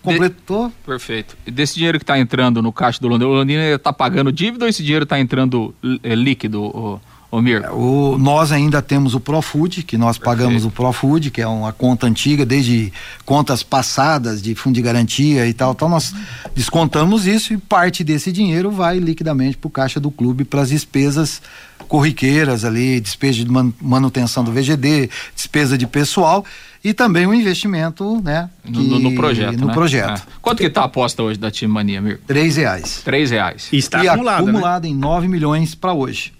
[0.00, 0.68] Completou?
[0.68, 0.74] De...
[0.86, 1.36] Perfeito.
[1.44, 4.64] E desse dinheiro que está entrando no caixa do Londrina, o Londrina está pagando dívida
[4.64, 7.00] ou esse dinheiro está entrando é, líquido?
[7.30, 7.62] Ô, Mir.
[7.62, 10.38] É, o, nós ainda temos o Profood, que nós Perfeito.
[10.38, 12.92] pagamos o Profood, que é uma conta antiga, desde
[13.24, 15.70] contas passadas de fundo de garantia e tal.
[15.72, 16.12] Então nós
[16.54, 20.70] descontamos isso e parte desse dinheiro vai liquidamente para o caixa do clube para as
[20.70, 21.40] despesas
[21.86, 26.44] corriqueiras ali, despesa de manutenção do VGD, despesa de pessoal
[26.82, 28.50] e também o investimento, né?
[28.64, 29.58] Que, no, no, projeto.
[29.58, 29.72] No né?
[29.72, 30.20] projeto.
[30.20, 30.32] É.
[30.40, 32.20] Quanto que está a aposta hoje da Time Mania, Mir?
[32.26, 33.02] Três reais.
[33.04, 33.68] Três reais.
[33.70, 34.92] E está e acumulada, acumulada né?
[34.92, 36.32] em 9 milhões para hoje.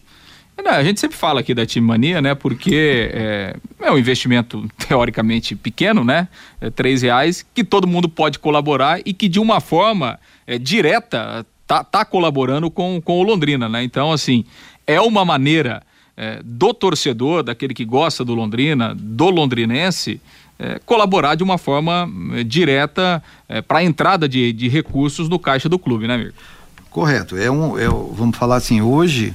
[0.62, 2.34] Não, a gente sempre fala aqui da Time Mania, né?
[2.34, 6.28] Porque é, é um investimento teoricamente pequeno, né?
[6.60, 11.46] É três reais, que todo mundo pode colaborar e que de uma forma é, direta
[11.66, 13.82] tá, tá colaborando com, com o Londrina, né?
[13.82, 14.44] Então, assim,
[14.86, 15.82] é uma maneira
[16.16, 20.20] é, do torcedor, daquele que gosta do Londrina, do londrinense,
[20.58, 25.38] é, colaborar de uma forma é, direta é, para a entrada de, de recursos no
[25.38, 26.38] caixa do clube, né, Mirko?
[26.90, 27.36] Correto.
[27.38, 29.34] É um, é, vamos falar assim, hoje,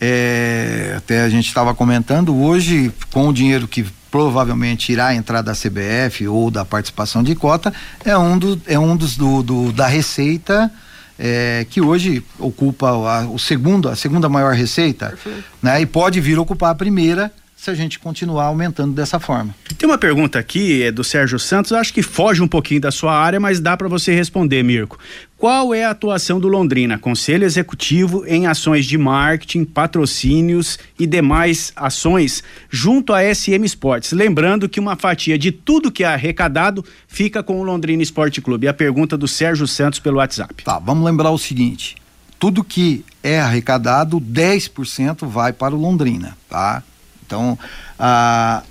[0.00, 5.52] é, até a gente estava comentando, hoje, com o dinheiro que provavelmente irá entrar da
[5.52, 7.72] CBF ou da participação de cota,
[8.04, 10.70] é um, do, é um dos do, do da receita
[11.18, 15.16] é, que hoje ocupa a, o segundo, a segunda maior receita,
[15.62, 15.80] né?
[15.80, 19.54] E pode vir ocupar a primeira se a gente continuar aumentando dessa forma.
[19.78, 23.16] Tem uma pergunta aqui, é do Sérgio Santos, acho que foge um pouquinho da sua
[23.16, 24.98] área, mas dá para você responder, Mirko.
[25.44, 31.70] Qual é a atuação do Londrina, Conselho Executivo, em ações de marketing, patrocínios e demais
[31.76, 34.12] ações junto à SM Esportes?
[34.12, 38.66] Lembrando que uma fatia de tudo que é arrecadado fica com o Londrina Esporte Clube.
[38.66, 40.64] A pergunta do Sérgio Santos pelo WhatsApp.
[40.64, 41.96] Tá, vamos lembrar o seguinte:
[42.38, 46.82] tudo que é arrecadado, 10% vai para o Londrina, tá?
[47.26, 47.58] Então,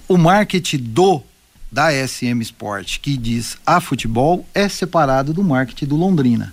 [0.08, 1.22] o marketing do
[1.72, 6.52] da SM Sport que diz a futebol é separado do marketing do Londrina.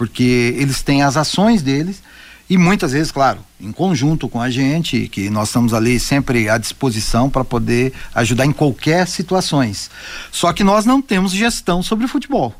[0.00, 2.02] Porque eles têm as ações deles
[2.48, 6.56] e muitas vezes, claro, em conjunto com a gente, que nós estamos ali sempre à
[6.56, 9.90] disposição para poder ajudar em qualquer situações.
[10.32, 12.54] Só que nós não temos gestão sobre futebol.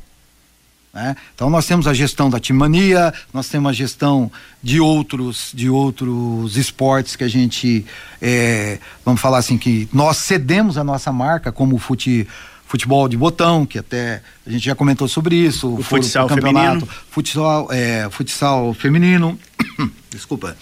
[0.93, 1.15] Né?
[1.33, 6.57] Então nós temos a gestão da timania, nós temos a gestão de outros de outros
[6.57, 7.83] esportes que a gente
[8.21, 12.27] é, vamos falar assim que nós cedemos a nossa marca como o fute,
[12.71, 17.67] futebol de botão que até a gente já comentou sobre isso o futsal feminino futsal
[17.69, 19.37] é, futsal feminino
[20.09, 20.55] desculpa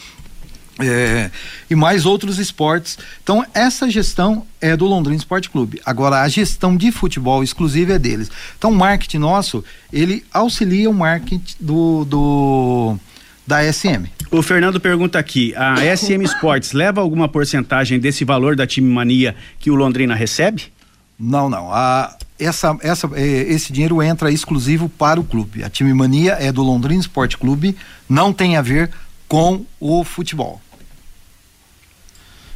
[0.82, 1.30] é,
[1.70, 2.98] e mais outros esportes.
[3.22, 5.82] Então, essa gestão é do Londrina Esporte Clube.
[5.86, 8.32] Agora, a gestão de futebol exclusiva é deles.
[8.58, 12.98] Então, o marketing nosso, ele auxilia o marketing do, do
[13.46, 14.06] da SM.
[14.32, 19.36] O Fernando pergunta aqui: a SM Sports leva alguma porcentagem desse valor da time mania
[19.60, 20.72] que o Londrina recebe?
[21.20, 21.74] Não, não.
[21.74, 25.64] A, essa, essa, é, esse dinheiro entra exclusivo para o clube.
[25.64, 27.76] A time mania é do Londrina Esporte Clube,
[28.08, 28.90] não tem a ver
[29.28, 30.62] com o futebol.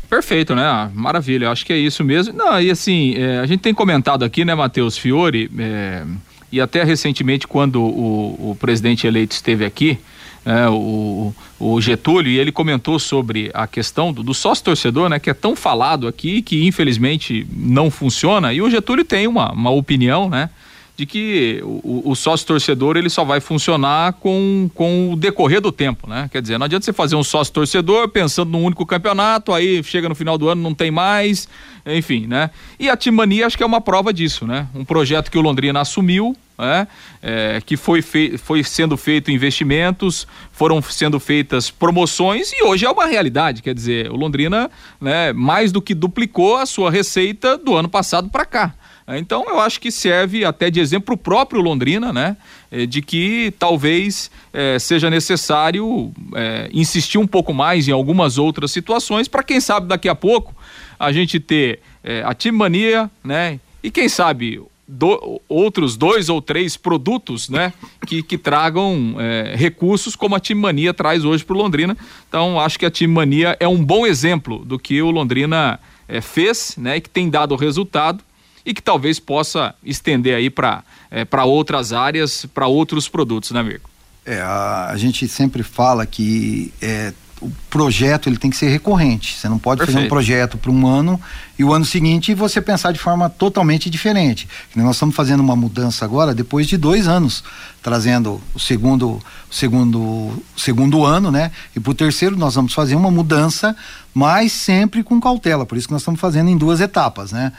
[0.10, 0.64] Perfeito, né?
[0.64, 2.34] Ah, maravilha, acho que é isso mesmo.
[2.34, 6.06] Não, e assim, é, a gente tem comentado aqui, né, Matheus Fiore, é,
[6.52, 10.00] e até recentemente, quando o, o presidente eleito esteve aqui,
[10.46, 15.20] é, o, o, Getúlio, e ele comentou sobre a questão do, do sócio torcedor, né,
[15.20, 19.72] que é tão falado aqui, que infelizmente não funciona, e o Getúlio tem uma, uma
[19.72, 20.50] opinião, né?
[20.96, 25.72] de que o, o sócio torcedor ele só vai funcionar com, com o decorrer do
[25.72, 26.30] tempo, né?
[26.32, 30.08] Quer dizer, não adianta você fazer um sócio torcedor pensando num único campeonato, aí chega
[30.08, 31.48] no final do ano não tem mais,
[31.86, 32.52] enfim, né?
[32.80, 34.68] E a Timania acho que é uma prova disso, né?
[34.76, 36.88] Um projeto que o Londrina assumiu, né?
[37.22, 42.90] É, que foi, fei foi sendo feito investimentos, foram sendo feitas promoções e hoje é
[42.90, 47.76] uma realidade, quer dizer, o Londrina, né, mais do que duplicou a sua receita do
[47.76, 48.74] ano passado para cá.
[49.08, 52.38] Então eu acho que serve até de exemplo o próprio Londrina, né?
[52.72, 58.72] É, de que talvez é, seja necessário é, insistir um pouco mais em algumas outras
[58.72, 60.56] situações para quem sabe daqui a pouco
[60.98, 61.82] a gente ter
[62.26, 63.60] a Team Mania, né?
[63.82, 67.74] E quem sabe do, outros dois ou três produtos, né?
[68.06, 71.98] Que, que tragam é, recursos como a Team Mania traz hoje para o Londrina.
[72.28, 75.80] Então acho que a Team Mania é um bom exemplo do que o Londrina
[76.22, 76.98] fez, né?
[76.98, 78.24] E que tem dado resultado
[78.66, 83.90] e que talvez possa estender aí para é, outras áreas, para outros produtos, né, Mirko?
[84.26, 89.38] É, a, a, gente sempre fala que é, o projeto ele tem que ser recorrente.
[89.38, 89.96] Você não pode Perfeito.
[89.96, 91.20] fazer um projeto para um ano
[91.60, 94.48] e o ano seguinte você pensar de forma totalmente diferente.
[94.74, 97.44] Nós estamos fazendo uma mudança agora depois de dois anos,
[97.82, 99.20] trazendo o segundo,
[99.52, 101.52] segundo, segundo ano, né?
[101.76, 103.76] E para o terceiro nós vamos fazer uma mudança,
[104.14, 105.66] mas sempre com cautela.
[105.66, 107.52] Por isso que nós estamos fazendo em duas etapas, né?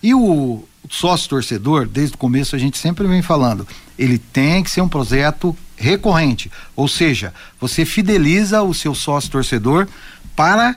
[0.00, 3.66] E o sócio torcedor, desde o começo a gente sempre vem falando,
[3.98, 9.88] ele tem que ser um projeto recorrente, ou seja, você fideliza o seu sócio torcedor
[10.36, 10.76] para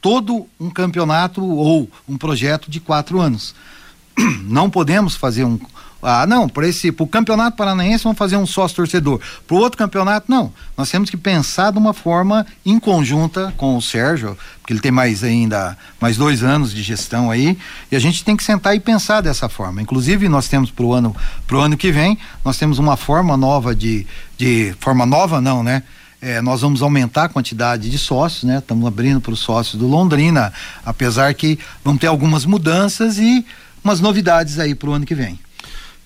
[0.00, 3.54] todo um campeonato ou um projeto de quatro anos.
[4.42, 5.58] Não podemos fazer um,
[6.02, 9.20] ah, não, para esse, para o campeonato paranaense vamos fazer um sócio torcedor.
[9.46, 10.50] Para o outro campeonato, não.
[10.76, 14.90] Nós temos que pensar de uma forma em conjunta com o Sérgio, porque ele tem
[14.90, 17.58] mais ainda mais dois anos de gestão aí,
[17.92, 19.82] e a gente tem que sentar e pensar dessa forma.
[19.82, 21.14] Inclusive nós temos para o ano,
[21.46, 24.06] pro ano que vem, nós temos uma forma nova de,
[24.40, 25.82] de forma nova não, né?
[26.18, 28.58] É, nós vamos aumentar a quantidade de sócios, né?
[28.58, 30.50] Estamos abrindo para os sócios do Londrina,
[30.84, 33.44] apesar que vão ter algumas mudanças e
[33.84, 35.38] umas novidades aí para o ano que vem.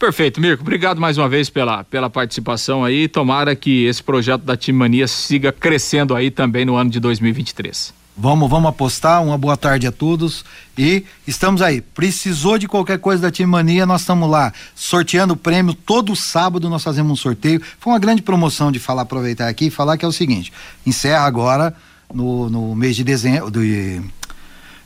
[0.01, 0.62] Perfeito, Mirko.
[0.62, 3.07] Obrigado mais uma vez pela, pela participação aí.
[3.07, 7.94] Tomara que esse projeto da Time Mania siga crescendo aí também no ano de 2023.
[8.16, 9.22] Vamos, vamos apostar.
[9.22, 10.44] Uma boa tarde a todos
[10.79, 11.81] e estamos aí.
[11.81, 16.70] Precisou de qualquer coisa da Time Mania, nós estamos lá sorteando o prêmio todo sábado.
[16.70, 17.61] Nós fazemos um sorteio.
[17.81, 20.53] Foi uma grande promoção de falar, aproveitar aqui e falar que é o seguinte:
[20.87, 21.74] encerra agora
[22.12, 24.00] no, no mês de dezembro, de,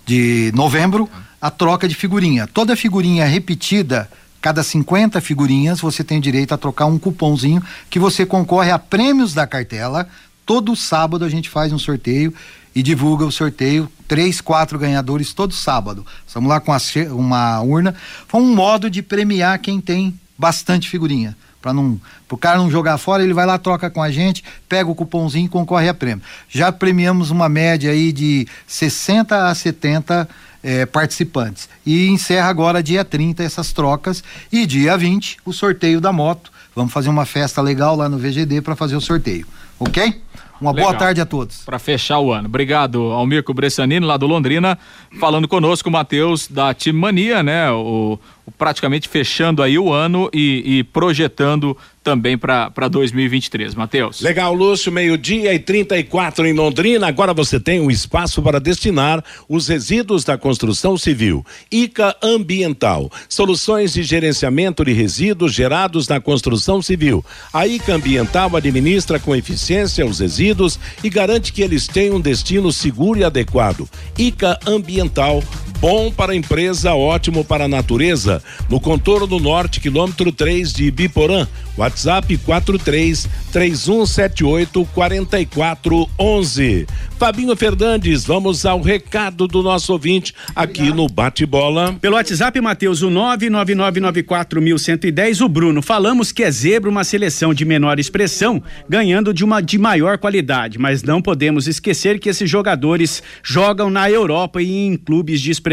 [0.06, 1.06] de novembro,
[1.38, 2.46] a troca de figurinha.
[2.46, 4.08] Toda figurinha repetida
[4.40, 9.34] cada 50 figurinhas você tem direito a trocar um cupomzinho que você concorre a prêmios
[9.34, 10.08] da cartela.
[10.46, 12.32] Todo sábado a gente faz um sorteio
[12.78, 13.90] e divulga o sorteio.
[14.06, 16.06] Três, quatro ganhadores todo sábado.
[16.24, 16.70] Estamos lá com
[17.10, 17.92] uma urna.
[18.28, 21.36] Foi um modo de premiar quem tem bastante figurinha.
[21.60, 24.88] Para não, o cara não jogar fora, ele vai lá, troca com a gente, pega
[24.88, 26.24] o cupomzinho e concorre a prêmio.
[26.48, 30.28] Já premiamos uma média aí de 60 a 70
[30.62, 31.68] eh, participantes.
[31.84, 36.52] E encerra agora dia 30 essas trocas e dia 20 o sorteio da moto.
[36.76, 39.48] Vamos fazer uma festa legal lá no VGD para fazer o sorteio.
[39.80, 40.22] OK?
[40.60, 40.90] Uma Legal.
[40.90, 41.62] boa tarde a todos.
[41.64, 42.46] Para fechar o ano.
[42.46, 44.78] Obrigado ao Mirko Bressanini, lá do Londrina,
[45.20, 47.70] falando conosco, o Matheus, da Time Mania, né?
[47.70, 48.18] O, o,
[48.56, 51.76] praticamente fechando aí o ano e, e projetando
[52.08, 53.74] também para 2023.
[53.74, 54.22] Matheus.
[54.22, 57.06] Legal, Lúcio, meio-dia e 34 em Londrina.
[57.06, 61.44] Agora você tem um espaço para destinar os resíduos da construção civil.
[61.70, 63.12] ICA Ambiental.
[63.28, 67.22] Soluções de gerenciamento de resíduos gerados na construção civil.
[67.52, 72.72] A ICA Ambiental administra com eficiência os resíduos e garante que eles tenham um destino
[72.72, 73.86] seguro e adequado.
[74.16, 75.42] ICA Ambiental
[75.80, 78.42] bom para a empresa, ótimo para a natureza.
[78.68, 81.46] No contorno norte, quilômetro 3 de Biporã.
[81.76, 86.86] WhatsApp 43 3178 4411.
[87.16, 90.96] Fabinho Fernandes, vamos ao recado do nosso ouvinte aqui Obrigado.
[90.96, 91.96] no Bate-Bola.
[92.00, 95.82] Pelo WhatsApp, Matheus, o 99994110, o Bruno.
[95.82, 100.76] Falamos que é zebra uma seleção de menor expressão, ganhando de uma de maior qualidade,
[100.78, 105.67] mas não podemos esquecer que esses jogadores jogam na Europa e em clubes de expressão.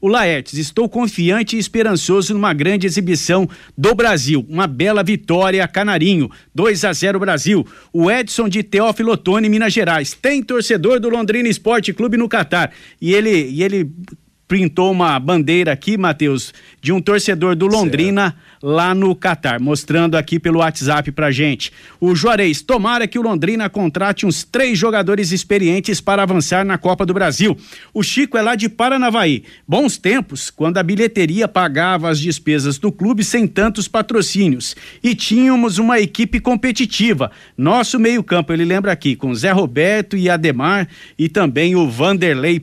[0.00, 4.44] O Laertes, estou confiante e esperançoso numa grande exibição do Brasil.
[4.48, 6.30] Uma bela vitória, Canarinho.
[6.54, 7.66] 2 a 0 Brasil.
[7.92, 10.12] O Edson de Teófilo Otoni, Minas Gerais.
[10.14, 12.72] Tem torcedor torcedor do Londrina Esporte Clube no Catar.
[13.00, 13.90] E ele, e ele
[14.46, 18.30] printou uma bandeira aqui, Matheus, de um torcedor do Londrina.
[18.30, 21.70] Certo lá no Catar, mostrando aqui pelo WhatsApp pra gente.
[22.00, 27.04] O Juarez, tomara que o Londrina contrate uns três jogadores experientes para avançar na Copa
[27.04, 27.54] do Brasil.
[27.92, 29.44] O Chico é lá de Paranavaí.
[29.68, 34.74] Bons tempos, quando a bilheteria pagava as despesas do clube sem tantos patrocínios.
[35.02, 37.30] E tínhamos uma equipe competitiva.
[37.58, 42.58] Nosso meio-campo, ele lembra aqui, com Zé Roberto e Ademar e também o Vanderlei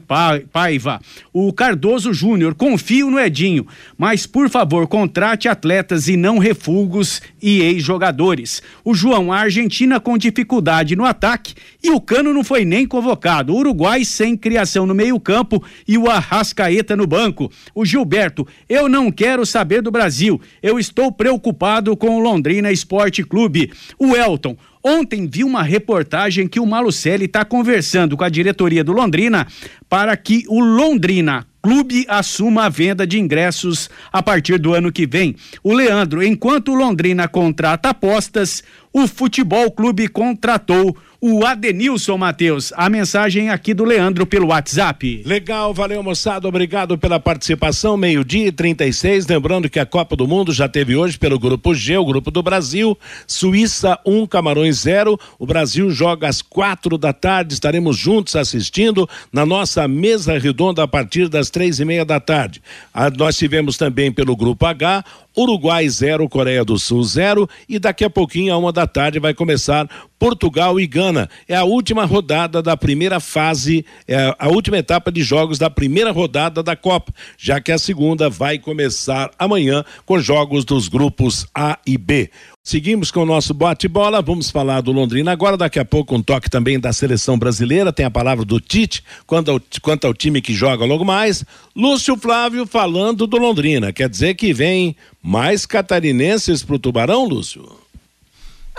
[0.51, 0.99] Paiva.
[1.31, 7.21] O Cardoso Júnior, confio no Edinho, mas por favor, contrate atletas atletas e não refugos
[7.41, 8.61] e ex-jogadores.
[8.83, 13.53] O João, a Argentina com dificuldade no ataque e o Cano não foi nem convocado.
[13.53, 17.51] O Uruguai sem criação no meio-campo e o Arrascaeta no banco.
[17.75, 20.39] O Gilberto, eu não quero saber do Brasil.
[20.63, 23.71] Eu estou preocupado com o Londrina Esporte Clube.
[23.99, 28.91] O Elton, Ontem vi uma reportagem que o Malucelli está conversando com a diretoria do
[28.91, 29.47] Londrina
[29.87, 35.05] para que o Londrina clube assuma a venda de ingressos a partir do ano que
[35.05, 35.35] vem.
[35.63, 42.73] O Leandro, enquanto o Londrina contrata apostas, o Futebol Clube contratou o Adenilson Matheus.
[42.75, 45.21] A mensagem aqui do Leandro pelo WhatsApp.
[45.23, 47.95] Legal, valeu moçada, obrigado pela participação.
[47.95, 49.27] Meio-dia e 36.
[49.27, 52.41] Lembrando que a Copa do Mundo já teve hoje pelo Grupo G, o Grupo do
[52.41, 52.97] Brasil.
[53.27, 55.19] Suíça 1, um, Camarões 0.
[55.37, 57.53] O Brasil joga às quatro da tarde.
[57.53, 62.63] Estaremos juntos assistindo na nossa mesa redonda a partir das três e meia da tarde.
[62.91, 65.05] Ah, nós tivemos também pelo Grupo H
[65.35, 69.33] Uruguai 0, Coreia do Sul 0 e daqui a pouquinho, a uma da tarde, vai
[69.33, 69.87] começar
[70.19, 71.29] Portugal e Gana.
[71.47, 76.11] É a última rodada da primeira fase, é a última etapa de jogos da primeira
[76.11, 81.79] rodada da Copa, já que a segunda vai começar amanhã com jogos dos grupos A
[81.87, 82.29] e B.
[82.63, 86.47] Seguimos com o nosso bate-bola, vamos falar do Londrina agora, daqui a pouco um toque
[86.47, 90.53] também da seleção brasileira, tem a palavra do Tite, quanto ao, quanto ao time que
[90.53, 91.43] joga logo mais.
[91.75, 97.67] Lúcio Flávio falando do Londrina, quer dizer que vem mais catarinenses pro Tubarão, Lúcio?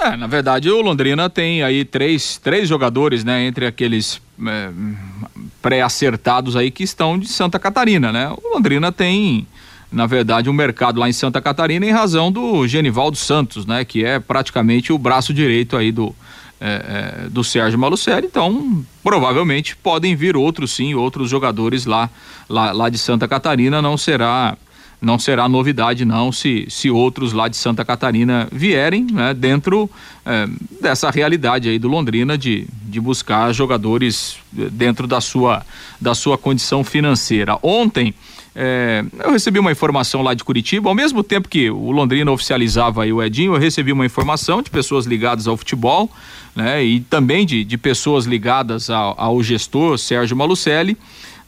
[0.01, 4.71] É, na verdade o Londrina tem aí três, três jogadores, né, entre aqueles é,
[5.61, 8.31] pré-acertados aí que estão de Santa Catarina, né?
[8.31, 9.45] O Londrina tem
[9.93, 13.85] na verdade, um mercado lá em Santa Catarina em razão do Genivaldo Santos, né?
[13.85, 16.15] Que é praticamente o braço direito aí do,
[16.61, 18.27] é, é, do Sérgio Malucelli.
[18.27, 22.09] Então, provavelmente podem vir outros sim, outros jogadores lá,
[22.49, 23.83] lá, lá de Santa Catarina.
[23.83, 24.57] Não será
[25.03, 29.91] não será novidade não se, se outros lá de Santa Catarina vierem né, dentro
[30.25, 30.49] é,
[30.81, 35.67] dessa realidade aí do Londrina de, de buscar jogadores eh, dentro da sua,
[36.01, 37.59] da sua condição financeira.
[37.65, 38.15] Ontem
[38.55, 43.05] é, eu recebi uma informação lá de Curitiba, ao mesmo tempo que o Londrina oficializava
[43.05, 46.11] aí o Edinho, eu recebi uma informação de pessoas ligadas ao futebol,
[46.55, 50.99] né, e também de, de pessoas ligadas ao, ao gestor Sérgio Malucelli,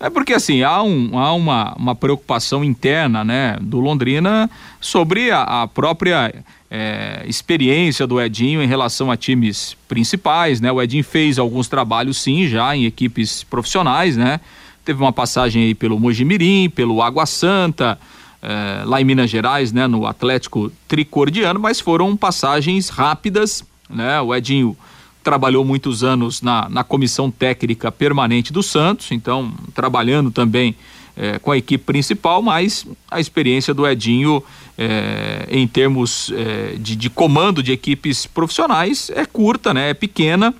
[0.01, 4.51] é porque assim, há, um, há uma, uma preocupação interna né, do Londrina
[4.81, 6.35] sobre a, a própria
[6.71, 10.73] é, experiência do Edinho em relação a times principais, né?
[10.73, 14.41] O Edinho fez alguns trabalhos sim já em equipes profissionais, né?
[14.85, 17.99] Teve uma passagem aí pelo Mojimirim, pelo Água Santa,
[18.43, 19.87] é, lá em Minas Gerais, né?
[19.87, 24.21] No Atlético Tricordiano, mas foram passagens rápidas, né?
[24.21, 24.77] O Edinho
[25.23, 30.77] trabalhou muitos anos na, na comissão técnica permanente do Santos, então trabalhando também
[31.17, 34.43] é, com a equipe principal, mas a experiência do Edinho
[34.77, 36.31] é, em termos
[36.79, 39.91] de, de, comando de equipes profissionais é curta, né?
[39.91, 40.55] É pequena.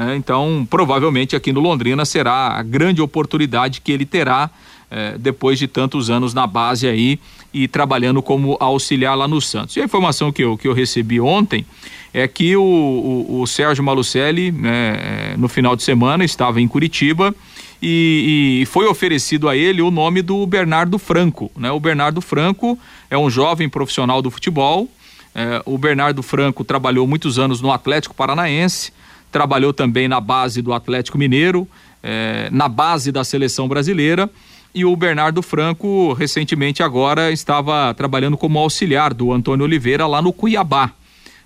[0.00, 4.48] É, então, provavelmente aqui no Londrina será a grande oportunidade que ele terá
[4.90, 7.18] é, depois de tantos anos na base aí
[7.52, 9.76] e trabalhando como auxiliar lá no Santos.
[9.76, 11.66] E a informação que eu, que eu recebi ontem
[12.14, 16.66] é que o, o, o Sérgio Malucelli, né, é, no final de semana, estava em
[16.66, 17.34] Curitiba
[17.82, 21.50] e, e, foi oferecido a ele o nome do Bernardo Franco.
[21.56, 21.70] Né?
[21.70, 22.78] O Bernardo Franco
[23.10, 24.88] é um jovem profissional do futebol.
[25.34, 28.92] É, o Bernardo Franco trabalhou muitos anos no Atlético Paranaense,
[29.30, 31.66] trabalhou também na base do Atlético Mineiro,
[32.02, 34.28] é, na base da seleção brasileira.
[34.74, 40.32] E o Bernardo Franco, recentemente agora, estava trabalhando como auxiliar do Antônio Oliveira lá no
[40.32, 40.92] Cuiabá.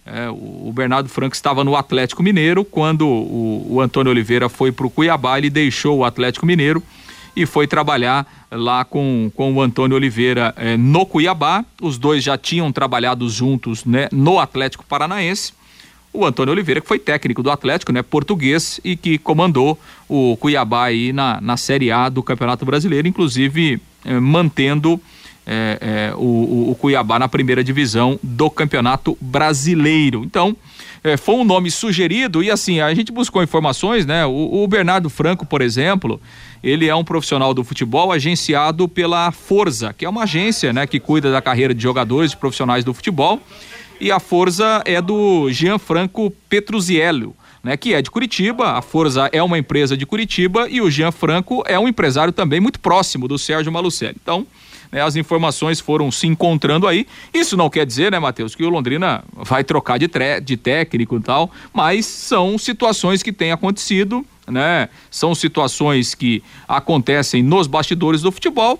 [0.06, 4.86] É, o Bernardo Franco estava no Atlético Mineiro, quando o, o Antônio Oliveira foi para
[4.86, 6.82] o Cuiabá, ele deixou o Atlético Mineiro
[7.34, 11.64] e foi trabalhar lá com, com o Antônio Oliveira é, no Cuiabá.
[11.80, 15.52] Os dois já tinham trabalhado juntos né, no Atlético Paranaense.
[16.14, 20.84] O Antônio Oliveira, que foi técnico do Atlético, né, português, e que comandou o Cuiabá
[20.84, 25.00] aí na, na Série A do Campeonato Brasileiro, inclusive é, mantendo
[25.46, 30.22] é, é, o, o, Cuiabá na primeira divisão do Campeonato Brasileiro.
[30.24, 30.56] Então,
[31.02, 34.24] é, foi um nome sugerido e assim, a gente buscou informações, né?
[34.24, 36.20] O, o, Bernardo Franco, por exemplo,
[36.62, 40.98] ele é um profissional do futebol agenciado pela Forza, que é uma agência, né, que
[40.98, 43.40] cuida da carreira de jogadores e profissionais do futebol.
[44.00, 47.34] E a Forza é do Gianfranco Petruziello.
[47.62, 51.64] Né, que é de Curitiba, a Forza é uma empresa de Curitiba e o Gianfranco
[51.66, 54.16] é um empresário também muito próximo do Sérgio Malucelli.
[54.22, 54.46] Então,
[54.92, 57.06] né, as informações foram se encontrando aí.
[57.32, 60.08] Isso não quer dizer, né, Matheus, que o Londrina vai trocar de,
[60.42, 64.88] de técnico e tal, mas são situações que têm acontecido, né?
[65.10, 68.78] São situações que acontecem nos bastidores do futebol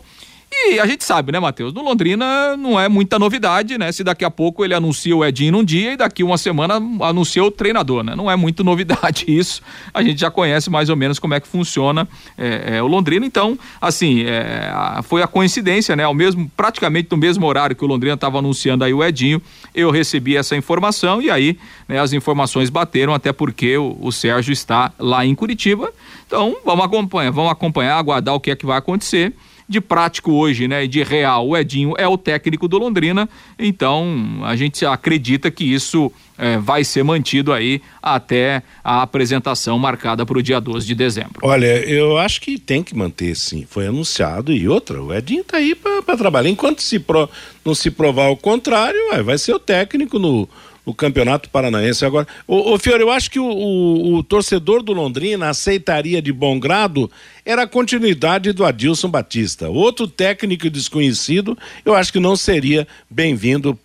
[0.66, 1.72] e a gente sabe, né, Matheus?
[1.72, 3.92] No Londrina não é muita novidade, né?
[3.92, 7.42] Se daqui a pouco ele anuncia o Edinho num dia e daqui uma semana anuncia
[7.44, 8.14] o treinador, né?
[8.14, 9.60] Não é muito novidade isso.
[9.92, 13.26] A gente já conhece mais ou menos como é que funciona é, é, o Londrina.
[13.26, 16.04] Então, assim, é, foi a coincidência, né?
[16.04, 19.42] Ao mesmo, praticamente no mesmo horário que o Londrina estava anunciando aí o Edinho,
[19.74, 24.52] eu recebi essa informação e aí né, as informações bateram, até porque o, o Sérgio
[24.52, 25.92] está lá em Curitiba.
[26.26, 29.34] Então, vamos acompanhar, vamos acompanhar, aguardar o que é que vai acontecer
[29.68, 34.54] de prático hoje, né, de real, o Edinho é o técnico do Londrina, então a
[34.56, 40.42] gente acredita que isso é, vai ser mantido aí até a apresentação marcada para o
[40.42, 41.40] dia 12 de dezembro.
[41.42, 44.52] Olha, eu acho que tem que manter sim, foi anunciado.
[44.52, 47.28] E outra, o Edinho está aí para trabalhar, enquanto se pro,
[47.64, 50.48] não se provar o contrário, vai ser o técnico no
[50.84, 52.04] o Campeonato Paranaense.
[52.04, 56.32] Agora, o, o Fiore, eu acho que o, o, o, torcedor do Londrina aceitaria de
[56.32, 57.10] bom grado
[57.44, 59.68] era a continuidade do Adilson Batista.
[59.68, 63.78] Outro técnico desconhecido, eu acho que não seria bem-vindo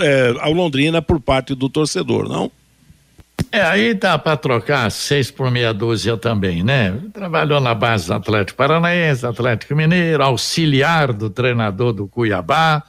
[0.00, 2.50] é, ao Londrina por parte do torcedor, não?
[3.52, 6.96] É, aí dá para trocar seis por meia dúzia também, né?
[7.12, 12.82] Trabalhou na base do Atlético Paranaense, Atlético Mineiro, auxiliar do treinador do Cuiabá.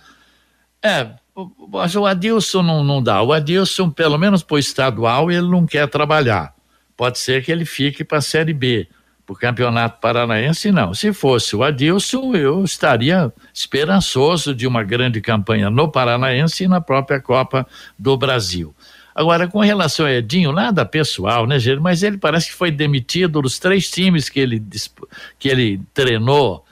[0.84, 1.08] É,
[1.70, 3.22] mas o Adilson não, não dá.
[3.22, 6.54] O Adilson, pelo menos para o estadual, ele não quer trabalhar.
[6.96, 8.88] Pode ser que ele fique para a Série B.
[9.26, 10.94] Para o Campeonato Paranaense, não.
[10.94, 16.82] Se fosse o Adilson, eu estaria esperançoso de uma grande campanha no Paranaense e na
[16.82, 17.66] própria Copa
[17.98, 18.76] do Brasil.
[19.14, 21.82] Agora, com relação a Edinho, nada pessoal, né, Gênero?
[21.82, 24.62] Mas ele parece que foi demitido dos três times que ele,
[25.38, 26.66] que ele treinou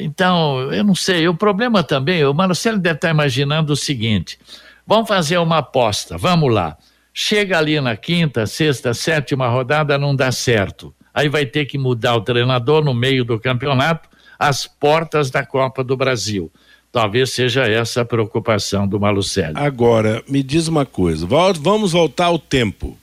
[0.00, 1.28] então, eu não sei.
[1.28, 4.38] O problema também, o Marcelo deve estar imaginando o seguinte:
[4.86, 6.76] vamos fazer uma aposta, vamos lá.
[7.14, 10.94] Chega ali na quinta, sexta, sétima rodada, não dá certo.
[11.14, 15.82] Aí vai ter que mudar o treinador no meio do campeonato, às portas da Copa
[15.82, 16.52] do Brasil.
[16.92, 19.52] talvez seja essa a preocupação do Malucelli.
[19.54, 22.96] Agora, me diz uma coisa, vamos voltar ao tempo.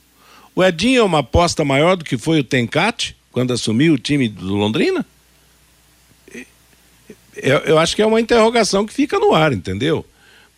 [0.54, 4.28] O Edinho é uma aposta maior do que foi o Tencate quando assumiu o time
[4.28, 5.04] do Londrina?
[7.36, 10.04] Eu, eu acho que é uma interrogação que fica no ar, entendeu?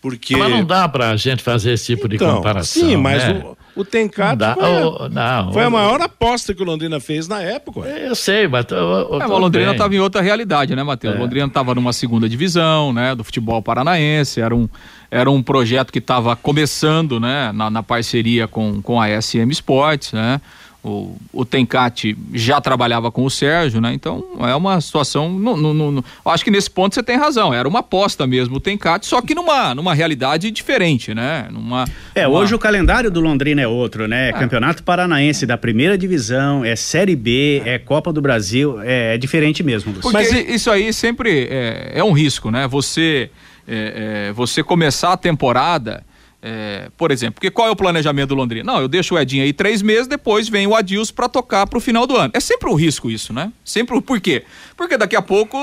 [0.00, 0.36] Porque...
[0.36, 2.88] Mas não dá para a gente fazer esse tipo então, de comparação.
[2.88, 3.42] Sim, mas né?
[3.44, 7.26] o, o Tencat não foi, oh, não, foi a maior aposta que o Londrina fez
[7.26, 7.80] na época.
[7.80, 8.66] Eu sei, mas.
[8.70, 11.14] É, o Londrina estava em outra realidade, né, Matheus?
[11.14, 11.18] É.
[11.18, 14.40] O Londrina estava numa segunda divisão, né, do futebol paranaense.
[14.40, 14.68] Era um,
[15.10, 20.12] era um projeto que estava começando, né, na, na, parceria com, com a SM Sports,
[20.12, 20.40] né?
[20.86, 23.92] O, o Tencate já trabalhava com o Sérgio, né?
[23.92, 25.28] Então é uma situação.
[25.28, 27.52] No, no, no, acho que nesse ponto você tem razão.
[27.52, 31.48] Era uma aposta mesmo o Tencate, só que numa, numa realidade diferente, né?
[31.50, 34.28] Numa, é, hoje o calendário do Londrina é outro, né?
[34.28, 34.32] É.
[34.32, 39.64] Campeonato Paranaense da primeira divisão, é Série B, é Copa do Brasil, é, é diferente
[39.64, 39.92] mesmo.
[39.92, 42.68] Porque Mas isso aí sempre é, é um risco, né?
[42.68, 43.28] Você,
[43.66, 46.04] é, é, você começar a temporada.
[46.42, 48.72] É, por exemplo, porque qual é o planejamento do Londrina?
[48.72, 51.76] Não, eu deixo o Edinho aí três meses, depois vem o Adilson para tocar para
[51.76, 52.30] o final do ano.
[52.34, 53.52] É sempre um risco isso, né?
[53.64, 54.44] Sempre por quê?
[54.76, 55.58] Porque daqui a pouco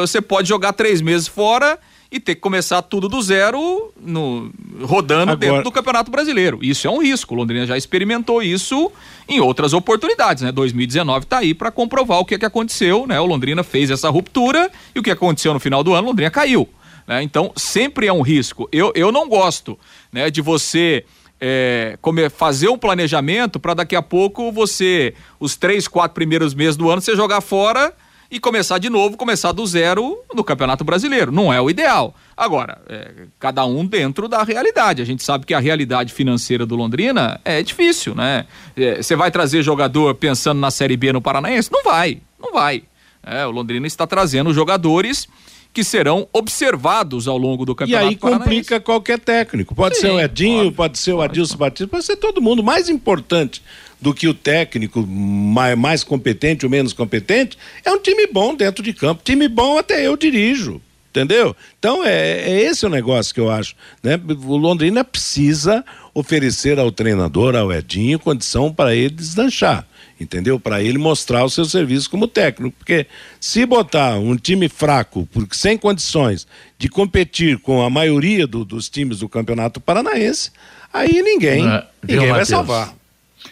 [0.00, 1.78] você pode jogar três meses fora
[2.14, 4.52] e ter que começar tudo do zero no,
[4.82, 5.36] rodando Agora...
[5.36, 6.60] dentro do Campeonato Brasileiro.
[6.62, 7.34] Isso é um risco.
[7.34, 8.92] O Londrina já experimentou isso
[9.28, 10.52] em outras oportunidades, né?
[10.52, 13.18] 2019 está aí para comprovar o que, é que aconteceu, né?
[13.18, 16.30] O Londrina fez essa ruptura e o que aconteceu no final do ano, o Londrina
[16.30, 16.68] caiu.
[17.06, 17.22] Né?
[17.22, 18.68] Então, sempre é um risco.
[18.72, 19.78] Eu, eu não gosto
[20.12, 21.04] né, de você
[21.40, 21.98] é,
[22.30, 27.00] fazer um planejamento para daqui a pouco você, os três, quatro primeiros meses do ano,
[27.00, 27.92] você jogar fora
[28.30, 31.30] e começar de novo, começar do zero no Campeonato Brasileiro.
[31.30, 32.14] Não é o ideal.
[32.36, 35.02] Agora, é, cada um dentro da realidade.
[35.02, 38.46] A gente sabe que a realidade financeira do Londrina é difícil, né?
[38.76, 41.70] É, você vai trazer jogador pensando na Série B no Paranaense?
[41.70, 42.82] Não vai, não vai.
[43.22, 45.28] É, o Londrina está trazendo jogadores
[45.74, 48.06] que serão observados ao longo do campeonato.
[48.06, 49.74] E aí complica qualquer técnico.
[49.74, 52.62] Pode Sim, ser o Edinho, pode, pode ser o Adilson Batista, pode ser todo mundo.
[52.62, 53.60] Mais importante
[54.00, 58.84] do que o técnico mais, mais competente ou menos competente é um time bom dentro
[58.84, 59.22] de campo.
[59.24, 60.80] Time bom até eu dirijo.
[61.10, 61.54] Entendeu?
[61.78, 63.74] Então é, é esse o negócio que eu acho.
[64.02, 64.20] Né?
[64.44, 69.86] O Londrina precisa oferecer ao treinador, ao Edinho, condição para ele deslanchar
[70.20, 70.58] entendeu?
[70.58, 73.06] Para ele mostrar o seu serviço como técnico, porque
[73.40, 76.46] se botar um time fraco, porque sem condições
[76.78, 80.50] de competir com a maioria do, dos times do Campeonato Paranaense,
[80.92, 82.94] aí ninguém, é, ninguém vai salvar.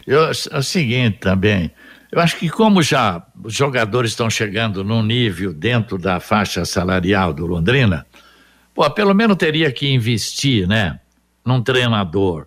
[0.07, 1.71] Eu, é o seguinte também,
[2.11, 7.33] eu acho que como já os jogadores estão chegando num nível dentro da faixa salarial
[7.33, 8.07] do Londrina,
[8.75, 11.01] pô, pelo menos teria que investir, né,
[11.45, 12.47] num treinador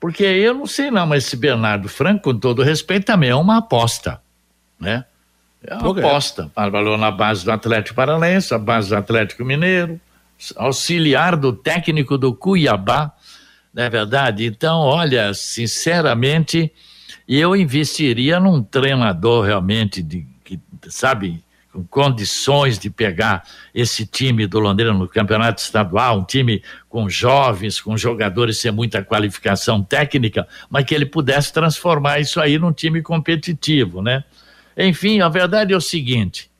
[0.00, 3.58] porque eu não sei não, mas esse Bernardo Franco, com todo respeito, também é uma
[3.58, 4.20] aposta,
[4.78, 5.04] né?
[5.62, 6.50] É uma aposta.
[6.54, 10.00] Trabalhou na base do Atlético Paranaense, a base do Atlético Mineiro,
[10.56, 13.12] auxiliar do técnico do Cuiabá,
[13.74, 14.46] não é verdade?
[14.46, 16.72] Então, olha, sinceramente,
[17.28, 21.42] eu investiria num treinador realmente de, que, sabe,
[21.72, 23.44] com condições de pegar
[23.74, 29.02] esse time do Londrina no campeonato estadual, um time com jovens, com jogadores sem muita
[29.02, 34.24] qualificação técnica, mas que ele pudesse transformar isso aí num time competitivo, né?
[34.76, 36.50] Enfim, a verdade é o seguinte: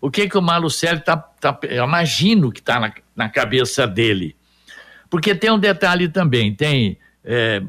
[0.00, 4.34] o que que o Malucelli tá, tá eu imagino que está na, na cabeça dele,
[5.08, 7.62] porque tem um detalhe também, tem, é,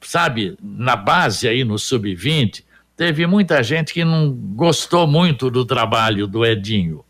[0.00, 2.64] sabe, na base aí no sub-20
[3.00, 7.02] teve muita gente que não gostou muito do trabalho do Edinho.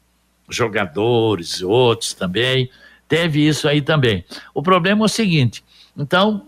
[0.48, 2.70] Jogadores, outros também.
[3.08, 4.24] Teve isso aí também.
[4.54, 5.64] O problema é o seguinte:
[5.96, 6.46] então,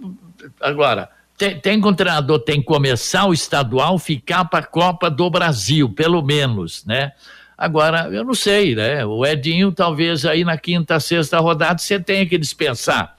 [0.61, 5.11] agora, tem, tem que um treinador tem que começar o estadual, ficar para a Copa
[5.11, 7.11] do Brasil, pelo menos, né?
[7.59, 9.05] Agora, eu não sei, né?
[9.05, 13.17] O Edinho, talvez aí na quinta, sexta rodada, você tenha que dispensar.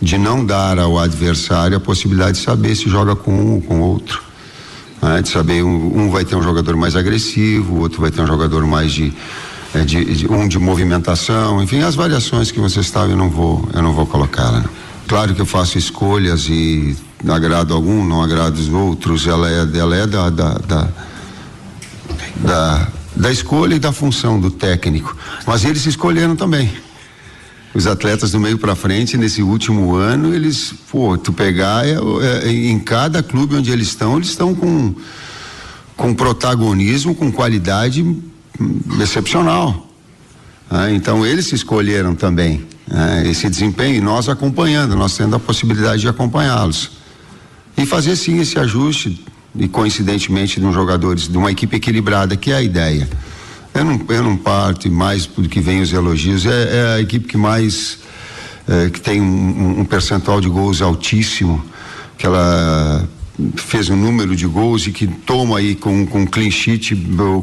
[0.00, 3.80] de não dar ao adversário a possibilidade de saber se joga com um ou com
[3.80, 4.22] outro.
[5.00, 5.22] Né?
[5.22, 8.26] De saber um, um, vai ter um jogador mais agressivo, o outro vai ter um
[8.26, 9.12] jogador mais de,
[9.74, 13.68] é, de, de, um de movimentação, enfim, as variações que você estava eu não vou
[13.72, 14.64] eu não vou colocá-la.
[15.06, 16.96] Claro que eu faço escolhas e
[17.28, 19.26] agrado algum, não agrado os outros.
[19.26, 20.88] Ela é ela é da, da, da,
[22.36, 25.16] da da escolha e da função do técnico.
[25.46, 26.72] Mas eles se escolheram também.
[27.74, 32.52] Os atletas do meio para frente, nesse último ano, eles, pô, tu pegar é, é,
[32.52, 34.94] em cada clube onde eles estão, eles estão com,
[35.96, 38.04] com protagonismo, com qualidade
[39.00, 39.88] excepcional.
[40.70, 45.40] Ah, então eles se escolheram também ah, esse desempenho e nós acompanhando, nós tendo a
[45.40, 46.90] possibilidade de acompanhá-los.
[47.76, 49.24] E fazer sim esse ajuste
[49.54, 53.08] e coincidentemente de um jogadores de uma equipe equilibrada, que é a ideia.
[53.74, 57.26] Eu não, eu não parto mais do que vem os elogios, é, é a equipe
[57.26, 57.98] que mais
[58.68, 61.64] é, que tem um, um, percentual de gols altíssimo,
[62.16, 63.08] que ela
[63.56, 66.94] fez um número de gols e que toma aí com, com clean sheet,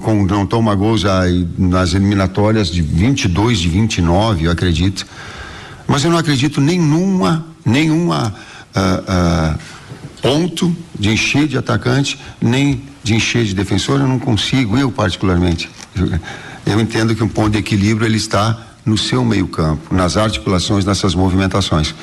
[0.01, 5.05] com, não toma gols aí nas eliminatórias de 22 de 29, eu acredito.
[5.88, 8.34] Mas eu não acredito nenhuma, nenhuma
[8.76, 9.60] uh, uh,
[10.22, 15.70] ponto de encher de atacante, nem de encher de defensor, eu não consigo, eu particularmente.
[16.65, 20.86] Eu entendo que um ponto de equilíbrio ele está no seu meio campo, nas articulações,
[20.86, 21.93] nessas movimentações.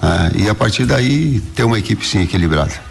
[0.00, 2.89] Ah, e a partir daí ter uma equipe sim equilibrada.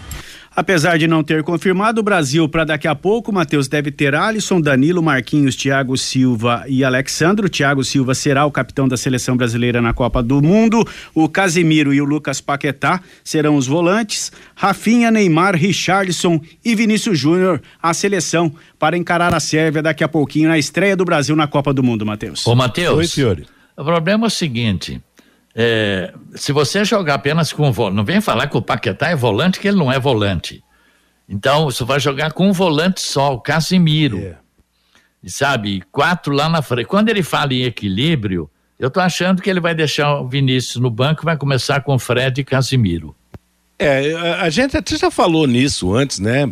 [0.56, 4.60] Apesar de não ter confirmado, o Brasil para daqui a pouco, Matheus deve ter Alisson,
[4.60, 7.50] Danilo, Marquinhos, Thiago Silva e Alexandro.
[7.50, 10.86] Thiago Silva será o capitão da seleção brasileira na Copa do Mundo.
[11.14, 14.32] O Casemiro e o Lucas Paquetá serão os volantes.
[14.56, 20.50] Rafinha, Neymar, Richarlison e Vinícius Júnior a seleção para encarar a Sérvia daqui a pouquinho
[20.50, 22.46] na estreia do Brasil na Copa do Mundo, Matheus.
[22.46, 22.98] Ô, Matheus.
[22.98, 23.46] Oi, senhor.
[23.78, 25.02] O problema é o seguinte:
[25.56, 29.60] é, se você jogar apenas com volante, não vem falar que o Paquetá é volante,
[29.60, 30.64] que ele não é volante.
[31.28, 34.20] Então, você vai jogar com um volante só, o Casimiro.
[34.20, 34.36] É.
[35.28, 36.88] Sabe, quatro lá na frente.
[36.88, 40.90] Quando ele fala em equilíbrio, eu tô achando que ele vai deixar o Vinícius no
[40.90, 43.14] banco e vai começar com Fred e Casimiro.
[43.78, 46.52] É, a gente até já falou nisso antes, né?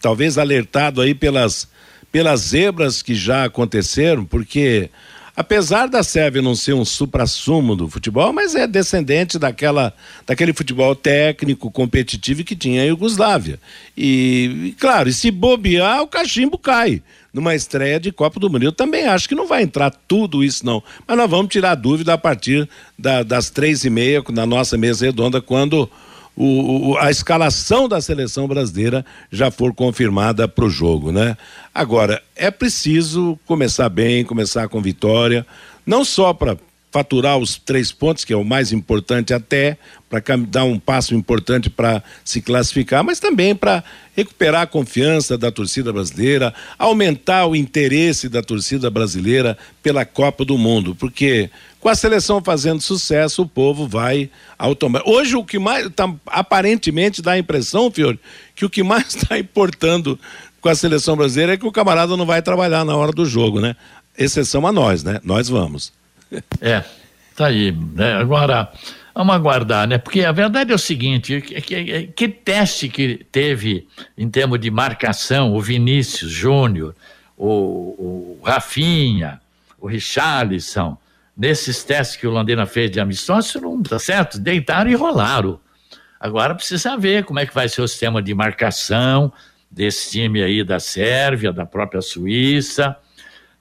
[0.00, 1.68] Talvez alertado aí pelas,
[2.10, 4.90] pelas zebras que já aconteceram, porque
[5.36, 9.94] apesar da Sérvia não ser um supra-sumo do futebol, mas é descendente daquela,
[10.26, 13.58] daquele futebol técnico, competitivo que tinha a Iugoslávia.
[13.96, 17.02] E, claro, e se bobear, o cachimbo cai
[17.32, 18.64] numa estreia de Copa do Mundo.
[18.64, 20.82] Eu também acho que não vai entrar tudo isso, não.
[21.06, 22.68] Mas nós vamos tirar dúvida a partir
[22.98, 25.88] da, das três e meia, na nossa mesa redonda, quando
[26.36, 31.36] o, a escalação da seleção brasileira já for confirmada para o jogo, né?
[31.74, 35.46] Agora, é preciso começar bem, começar com vitória,
[35.86, 36.56] não só para
[36.92, 39.78] faturar os três pontos, que é o mais importante até,
[40.10, 43.82] para dar um passo importante para se classificar, mas também para
[44.14, 50.58] recuperar a confiança da torcida brasileira, aumentar o interesse da torcida brasileira pela Copa do
[50.58, 51.48] Mundo, porque
[51.80, 55.18] com a seleção fazendo sucesso, o povo vai automaticamente.
[55.18, 58.20] Hoje o que mais tá, aparentemente dá a impressão, Fiore,
[58.54, 60.20] que o que mais está importando
[60.60, 63.60] com a seleção brasileira é que o camarada não vai trabalhar na hora do jogo,
[63.60, 63.74] né?
[64.16, 65.20] Exceção a nós, né?
[65.24, 66.01] Nós vamos.
[66.60, 66.82] É,
[67.36, 67.72] tá aí.
[67.72, 68.14] Né?
[68.14, 68.72] Agora,
[69.14, 69.98] vamos aguardar, né?
[69.98, 74.70] Porque a verdade é o seguinte: que, que, que teste que teve em termos de
[74.70, 76.94] marcação o Vinícius Júnior,
[77.36, 79.40] o, o Rafinha,
[79.80, 80.96] o Richarlison,
[81.36, 84.38] nesses testes que o Londrina fez de amistoso, não tá certo?
[84.38, 85.58] Deitaram e rolaram.
[86.18, 89.32] Agora precisa ver como é que vai ser o sistema de marcação
[89.68, 92.96] desse time aí da Sérvia, da própria Suíça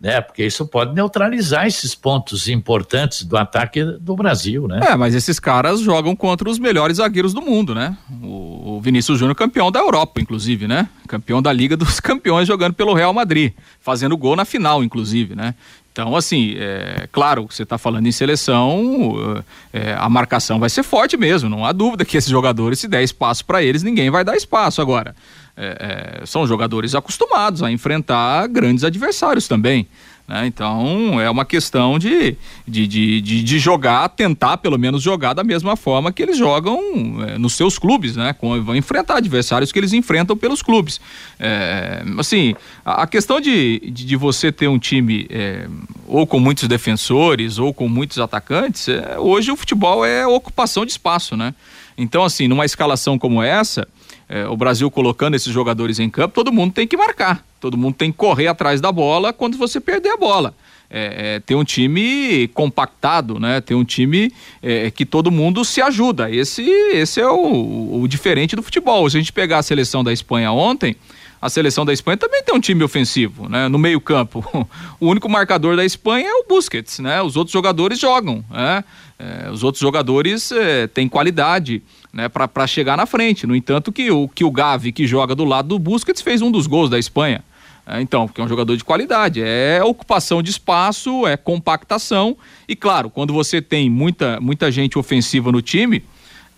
[0.01, 0.19] né?
[0.19, 4.79] Porque isso pode neutralizar esses pontos importantes do ataque do Brasil, né?
[4.81, 7.95] É, mas esses caras jogam contra os melhores zagueiros do mundo, né?
[8.23, 10.89] O, Vinícius Júnior campeão da Europa, inclusive, né?
[11.07, 15.53] Campeão da Liga dos Campeões jogando pelo Real Madrid, fazendo gol na final, inclusive, né?
[15.91, 21.15] Então, assim, é, claro, você está falando em seleção, é, a marcação vai ser forte
[21.15, 24.35] mesmo, não há dúvida que esses jogadores, se der espaço para eles, ninguém vai dar
[24.35, 25.13] espaço agora.
[25.55, 29.87] É, é, são jogadores acostumados a enfrentar grandes adversários também.
[30.31, 30.47] Né?
[30.47, 35.43] Então é uma questão de, de, de, de, de, jogar, tentar pelo menos jogar da
[35.43, 36.79] mesma forma que eles jogam
[37.27, 38.31] é, nos seus clubes, né?
[38.31, 41.01] Com, vão enfrentar adversários que eles enfrentam pelos clubes.
[41.37, 45.67] É, assim, a, a, questão de, de, de, você ter um time é,
[46.07, 50.93] ou com muitos defensores ou com muitos atacantes, é, hoje o futebol é ocupação de
[50.93, 51.53] espaço, né?
[51.97, 53.85] Então, assim, numa escalação como essa,
[54.31, 57.95] é, o Brasil colocando esses jogadores em campo, todo mundo tem que marcar, todo mundo
[57.95, 60.55] tem que correr atrás da bola quando você perder a bola.
[60.89, 63.61] É, é, ter um time compactado, né?
[63.61, 66.29] Ter um time é, que todo mundo se ajuda.
[66.29, 69.09] Esse, esse é o, o, diferente do futebol.
[69.09, 70.97] Se a gente pegar a seleção da Espanha ontem,
[71.41, 73.69] a seleção da Espanha também tem um time ofensivo, né?
[73.69, 74.45] No meio campo,
[74.99, 77.21] o único marcador da Espanha é o Busquets, né?
[77.21, 78.83] Os outros jogadores jogam, né?
[79.17, 81.81] É, os outros jogadores é, têm qualidade
[82.13, 83.47] né, para chegar na frente.
[83.47, 86.51] No entanto, que o, que o Gavi, que joga do lado do Busquets, fez um
[86.51, 87.43] dos gols da Espanha.
[87.85, 89.41] É, então, porque é um jogador de qualidade.
[89.41, 92.37] É ocupação de espaço, é compactação.
[92.67, 96.03] E claro, quando você tem muita, muita gente ofensiva no time,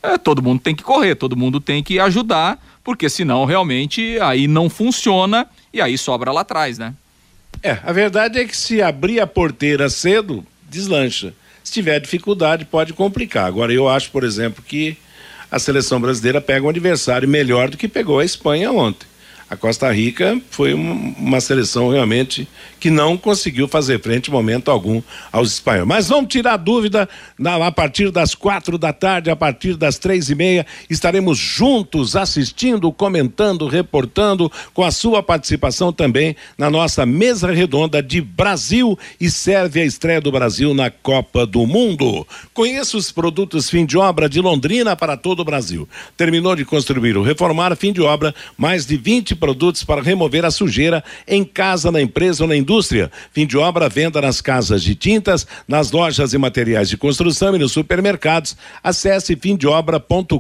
[0.01, 4.47] é, todo mundo tem que correr, todo mundo tem que ajudar, porque senão realmente aí
[4.47, 6.93] não funciona e aí sobra lá atrás, né?
[7.62, 11.34] É, a verdade é que se abrir a porteira cedo, deslancha.
[11.64, 13.45] Se tiver dificuldade, pode complicar.
[13.45, 14.97] Agora, eu acho, por exemplo, que
[15.54, 19.06] a seleção brasileira pega um adversário melhor do que pegou a Espanha ontem.
[19.54, 22.47] A Costa Rica foi uma seleção realmente
[22.80, 24.99] que não conseguiu fazer frente em momento algum
[25.32, 25.88] aos espanhóis.
[25.88, 27.08] Mas vamos tirar dúvida
[27.45, 32.91] a partir das quatro da tarde, a partir das três e meia, estaremos juntos assistindo,
[32.91, 39.82] comentando, reportando, com a sua participação também na nossa mesa redonda de Brasil e serve
[39.82, 42.26] a estreia do Brasil na Copa do Mundo.
[42.56, 45.88] Conheça os produtos fim de obra de Londrina para todo o Brasil.
[46.18, 50.52] Terminou de construir ou reformar, fim de obra, mais de 20 produtos para remover a
[50.52, 53.12] sujeira em casa, na empresa ou na indústria.
[53.34, 57.60] Fim de obra, venda nas casas de tintas, nas lojas e materiais de construção e
[57.60, 58.56] nos supermercados.
[58.82, 60.39] Acesse fimdeobra.com.br.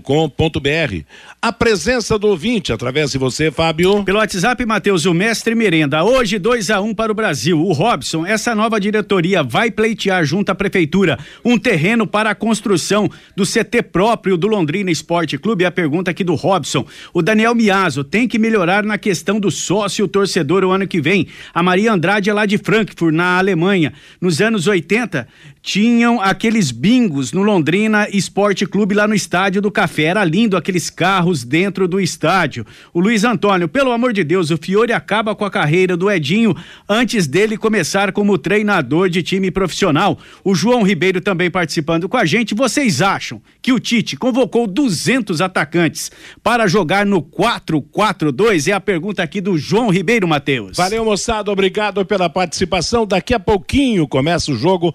[1.41, 4.05] A presença do ouvinte através de você, Fábio.
[4.05, 6.01] Pelo WhatsApp, Matheus, o mestre merenda.
[6.01, 7.59] Hoje 2 a 1 um para o Brasil.
[7.59, 13.09] O Robson, essa nova diretoria vai pleitear junto à prefeitura um terreno para a construção
[13.35, 15.65] do CT próprio do Londrina Esporte Clube.
[15.65, 16.85] A pergunta aqui do Robson.
[17.13, 21.27] O Daniel Miazo tem que melhorar na questão do sócio torcedor o ano que vem.
[21.53, 23.93] A Maria Andrade é lá de Frankfurt, na Alemanha.
[24.19, 25.27] Nos anos 80,
[25.63, 30.03] tinham aqueles bingos no Londrina Esporte Clube lá no Estádio do Café.
[30.03, 32.65] Era lindo aqueles carros dentro do estádio.
[32.93, 36.53] O Luiz Antônio, pelo amor de Deus, o Fiore acaba com a carreira do Edinho
[36.87, 40.19] antes dele começar como treinador de time profissional.
[40.43, 42.53] O João Ribeiro também participando com a gente.
[42.53, 46.11] Vocês acham que o Tite convocou 200 atacantes
[46.43, 48.67] para jogar no 4-4-2?
[48.67, 50.75] É a pergunta aqui do João Ribeiro, Matheus.
[50.75, 51.49] Valeu, moçada.
[51.49, 53.07] Obrigado pela participação.
[53.07, 54.93] Daqui a pouquinho começa o jogo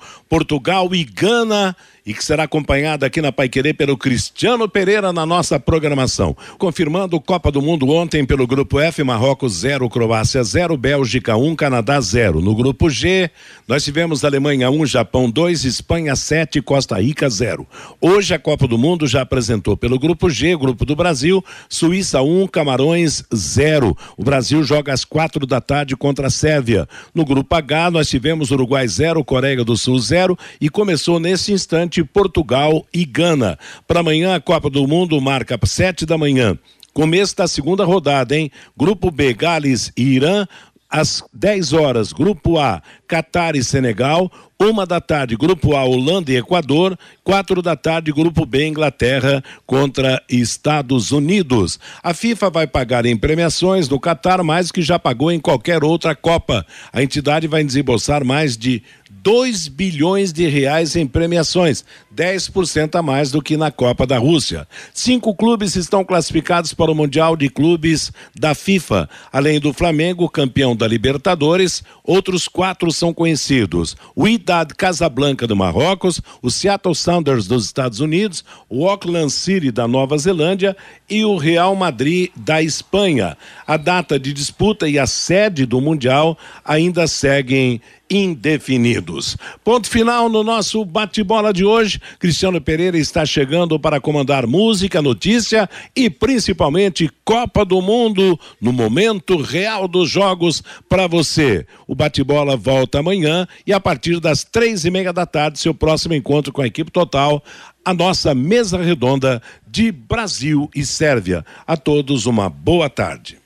[0.58, 1.76] Portugal e Gana
[2.08, 6.34] e que será acompanhada aqui na Paiquerê pelo Cristiano Pereira na nossa programação.
[6.56, 11.54] Confirmando Copa do Mundo ontem pelo grupo F, Marrocos 0, Croácia 0, Bélgica 1, um,
[11.54, 12.40] Canadá 0.
[12.40, 13.30] No grupo G,
[13.68, 17.66] nós tivemos Alemanha 1, um, Japão 2, Espanha 7, Costa Rica 0.
[18.00, 22.42] Hoje a Copa do Mundo já apresentou pelo grupo G, grupo do Brasil, Suíça 1,
[22.42, 23.94] um, Camarões 0.
[24.16, 26.88] O Brasil joga às quatro da tarde contra a Sérvia.
[27.14, 31.97] No grupo H, nós tivemos Uruguai 0, Coreia do Sul 0 e começou nesse instante
[32.04, 33.58] Portugal e Gana.
[33.86, 36.58] Para amanhã, a Copa do Mundo marca sete da manhã.
[36.92, 38.50] Começo da segunda rodada, hein?
[38.76, 40.46] Grupo B, Gales e Irã,
[40.90, 44.30] às 10 horas, Grupo A, Catar e Senegal.
[44.60, 46.98] Uma da tarde, Grupo A, Holanda e Equador.
[47.22, 51.78] Quatro da tarde, Grupo B, Inglaterra contra Estados Unidos.
[52.02, 56.16] A FIFA vai pagar em premiações no Catar mais que já pagou em qualquer outra
[56.16, 56.66] Copa.
[56.92, 58.82] A entidade vai desembolsar mais de
[59.22, 61.84] 2 bilhões de reais em premiações,
[62.18, 64.66] 10% a mais do que na Copa da Rússia.
[64.92, 69.08] Cinco clubes estão classificados para o Mundial de Clubes da FIFA.
[69.32, 76.20] Além do Flamengo, campeão da Libertadores, outros quatro são conhecidos: o Idad Casablanca do Marrocos,
[76.42, 80.76] o Seattle Sounders dos Estados Unidos, o Auckland City da Nova Zelândia
[81.08, 83.38] e o Real Madrid da Espanha.
[83.64, 89.36] A data de disputa e a sede do Mundial ainda seguem indefinidos.
[89.62, 92.00] Ponto final no nosso bate-bola de hoje.
[92.18, 99.40] Cristiano Pereira está chegando para comandar música, notícia e principalmente Copa do Mundo no momento
[99.40, 101.66] real dos jogos para você.
[101.86, 106.14] O bate-bola volta amanhã e a partir das três e meia da tarde, seu próximo
[106.14, 107.42] encontro com a equipe total,
[107.84, 111.44] a nossa mesa redonda de Brasil e Sérvia.
[111.66, 113.38] A todos uma boa tarde.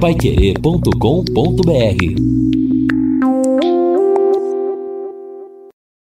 [0.00, 2.73] Paiquerê.com.br